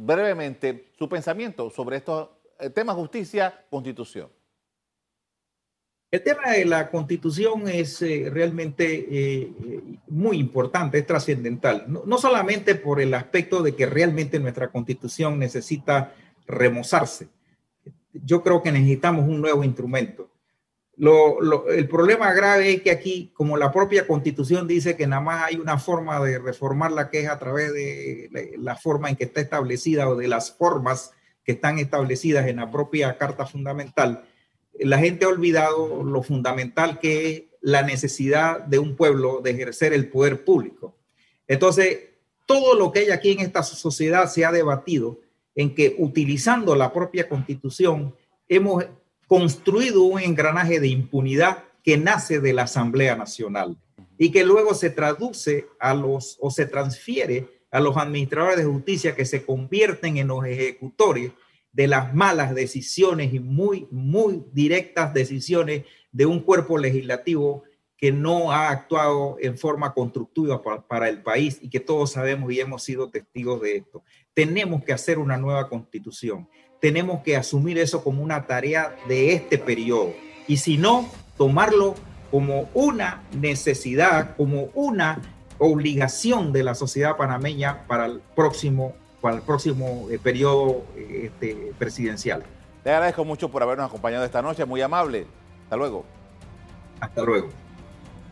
brevemente 0.00 0.90
su 0.98 1.08
pensamiento 1.08 1.70
sobre 1.70 1.98
estos 1.98 2.30
eh, 2.58 2.70
temas 2.70 2.96
justicia, 2.96 3.66
constitución. 3.68 4.28
El 6.10 6.22
tema 6.24 6.50
de 6.50 6.64
la 6.64 6.90
constitución 6.90 7.68
es 7.68 8.02
eh, 8.02 8.28
realmente 8.32 9.06
eh, 9.10 9.52
muy 10.08 10.38
importante, 10.38 10.98
es 10.98 11.06
trascendental, 11.06 11.84
no, 11.86 12.18
solamente 12.18 12.74
por 12.74 13.00
el 13.00 13.14
aspecto 13.14 13.62
de 13.62 13.76
que 13.76 13.86
realmente 13.86 14.40
nuestra 14.40 14.72
constitución 14.72 15.38
necesita 15.38 16.14
remozarse. 16.46 17.28
Yo 18.12 18.42
creo 18.42 18.60
que 18.60 18.72
necesitamos 18.72 19.28
un 19.28 19.40
nuevo 19.40 19.62
instrumento 19.62 20.29
el 21.00 21.88
problema 21.88 22.32
grave 22.34 22.74
es 22.74 22.82
que 22.82 22.90
aquí, 22.90 23.30
como 23.32 23.56
la 23.56 23.72
propia 23.72 24.06
constitución 24.06 24.66
dice 24.66 24.96
que 24.96 25.06
nada 25.06 25.22
más 25.22 25.44
hay 25.44 25.56
una 25.56 25.78
forma 25.78 26.22
de 26.22 26.38
reformar 26.38 26.92
la 26.92 27.08
queja 27.08 27.32
a 27.32 27.38
través 27.38 27.72
de 27.72 28.56
la 28.58 28.76
forma 28.76 29.08
en 29.08 29.16
que 29.16 29.24
está 29.24 29.40
establecida 29.40 30.08
o 30.08 30.16
de 30.16 30.28
las 30.28 30.52
formas 30.52 31.12
que 31.42 31.52
están 31.52 31.78
establecidas 31.78 32.46
en 32.48 32.56
la 32.56 32.70
propia 32.70 33.16
Carta 33.16 33.46
Fundamental, 33.46 34.24
la 34.78 34.98
gente 34.98 35.24
ha 35.24 35.28
olvidado 35.28 36.04
lo 36.04 36.22
fundamental 36.22 36.98
que 36.98 37.30
es 37.30 37.42
la 37.60 37.82
necesidad 37.82 38.60
de 38.60 38.78
un 38.78 38.96
pueblo 38.96 39.40
de 39.42 39.50
ejercer 39.50 39.92
el 39.92 40.08
poder 40.08 40.44
público. 40.44 40.96
Entonces, 41.46 42.10
todo 42.46 42.74
lo 42.74 42.92
que 42.92 43.00
hay 43.00 43.10
aquí 43.10 43.32
en 43.32 43.40
esta 43.40 43.62
sociedad 43.62 44.28
se 44.28 44.44
ha 44.44 44.52
debatido 44.52 45.20
en 45.54 45.74
que 45.74 45.94
utilizando 45.98 46.74
la 46.74 46.92
propia 46.92 47.28
constitución 47.28 48.14
hemos 48.48 48.84
construido 49.30 50.02
un 50.02 50.18
engranaje 50.18 50.80
de 50.80 50.88
impunidad 50.88 51.62
que 51.84 51.96
nace 51.96 52.40
de 52.40 52.52
la 52.52 52.62
Asamblea 52.62 53.14
Nacional 53.14 53.76
y 54.18 54.32
que 54.32 54.44
luego 54.44 54.74
se 54.74 54.90
traduce 54.90 55.68
a 55.78 55.94
los 55.94 56.36
o 56.40 56.50
se 56.50 56.66
transfiere 56.66 57.46
a 57.70 57.78
los 57.78 57.96
administradores 57.96 58.56
de 58.56 58.64
justicia 58.64 59.14
que 59.14 59.24
se 59.24 59.46
convierten 59.46 60.16
en 60.16 60.26
los 60.26 60.44
ejecutores 60.44 61.30
de 61.70 61.86
las 61.86 62.12
malas 62.12 62.56
decisiones 62.56 63.32
y 63.32 63.38
muy, 63.38 63.86
muy 63.92 64.42
directas 64.52 65.14
decisiones 65.14 65.84
de 66.10 66.26
un 66.26 66.40
cuerpo 66.40 66.76
legislativo 66.76 67.62
que 67.96 68.10
no 68.10 68.50
ha 68.50 68.70
actuado 68.70 69.36
en 69.40 69.56
forma 69.56 69.94
constructiva 69.94 70.60
para, 70.60 70.82
para, 70.88 71.08
el 71.08 71.22
país 71.22 71.60
y 71.62 71.70
que 71.70 71.78
todos 71.78 72.10
sabemos 72.10 72.50
y 72.50 72.58
hemos 72.58 72.82
sido 72.82 73.10
testigos 73.10 73.60
de 73.60 73.76
esto. 73.76 74.02
Tenemos 74.34 74.82
que 74.82 74.92
hacer 74.92 75.20
una 75.20 75.36
nueva 75.36 75.68
constitución 75.68 76.48
tenemos 76.80 77.22
que 77.22 77.36
asumir 77.36 77.78
eso 77.78 78.02
como 78.02 78.22
una 78.22 78.46
tarea 78.46 78.96
de 79.06 79.34
este 79.34 79.58
periodo. 79.58 80.12
Y 80.46 80.56
si 80.56 80.78
no, 80.78 81.08
tomarlo 81.36 81.94
como 82.30 82.68
una 82.74 83.22
necesidad, 83.32 84.36
como 84.36 84.70
una 84.74 85.20
obligación 85.58 86.52
de 86.52 86.62
la 86.62 86.74
sociedad 86.74 87.16
panameña 87.16 87.86
para 87.86 88.06
el 88.06 88.20
próximo 88.34 88.94
para 89.20 89.36
el 89.36 89.42
próximo 89.42 90.08
eh, 90.10 90.18
periodo 90.18 90.82
este, 90.96 91.72
presidencial. 91.78 92.42
Le 92.84 92.90
agradezco 92.90 93.24
mucho 93.24 93.50
por 93.50 93.62
habernos 93.62 93.86
acompañado 93.86 94.24
esta 94.24 94.40
noche, 94.40 94.64
muy 94.64 94.80
amable. 94.80 95.26
Hasta 95.64 95.76
luego. 95.76 96.04
Hasta 97.00 97.22
luego. 97.22 97.48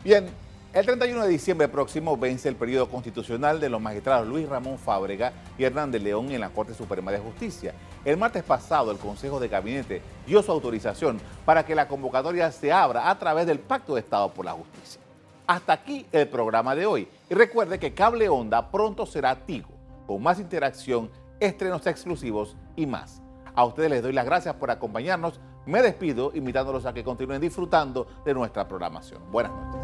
Bien, 0.03 0.27
el 0.73 0.87
31 0.87 1.25
de 1.25 1.29
diciembre 1.29 1.69
próximo 1.69 2.17
vence 2.17 2.49
el 2.49 2.57
periodo 2.57 2.89
constitucional 2.89 3.61
de 3.61 3.69
los 3.69 3.81
magistrados 3.81 4.27
Luis 4.27 4.49
Ramón 4.49 4.79
Fábrega 4.79 5.33
y 5.59 5.65
Hernán 5.65 5.91
de 5.91 5.99
León 5.99 6.31
en 6.31 6.41
la 6.41 6.51
Corte 6.51 6.73
Suprema 6.73 7.13
de 7.13 7.19
Justicia. 7.19 7.75
El 8.09 8.16
martes 8.16 8.42
pasado, 8.42 8.90
el 8.90 8.97
Consejo 8.97 9.38
de 9.38 9.49
Gabinete 9.49 10.01
dio 10.27 10.42
su 10.42 10.51
autorización 10.51 11.21
para 11.44 11.66
que 11.66 11.75
la 11.75 11.87
convocatoria 11.87 12.51
se 12.51 12.73
abra 12.73 13.11
a 13.11 13.18
través 13.18 13.47
del 13.47 13.59
Pacto 13.59 13.97
de 13.97 14.01
Estado 14.01 14.31
por 14.31 14.47
la 14.47 14.53
Justicia. 14.53 14.99
Hasta 15.47 15.75
aquí 15.75 16.07
el 16.11 16.27
programa 16.27 16.75
de 16.75 16.87
hoy. 16.87 17.07
Y 17.29 17.35
recuerde 17.35 17.79
que 17.79 17.92
Cable 17.92 18.31
Onda 18.31 18.71
pronto 18.71 19.05
será 19.05 19.37
Tigo, 19.37 19.68
con 20.07 20.23
más 20.23 20.40
interacción, 20.40 21.11
estrenos 21.38 21.87
exclusivos 21.87 22.57
y 22.77 22.87
más. 22.87 23.21
A 23.55 23.66
ustedes 23.66 23.90
les 23.90 24.03
doy 24.03 24.14
las 24.14 24.25
gracias 24.25 24.55
por 24.55 24.71
acompañarnos. 24.71 25.38
Me 25.66 25.83
despido 25.83 26.33
invitándolos 26.35 26.87
a 26.87 26.94
que 26.94 27.05
continúen 27.05 27.42
disfrutando 27.42 28.07
de 28.25 28.33
nuestra 28.33 28.66
programación. 28.66 29.21
Buenas 29.31 29.53
noches. 29.53 29.83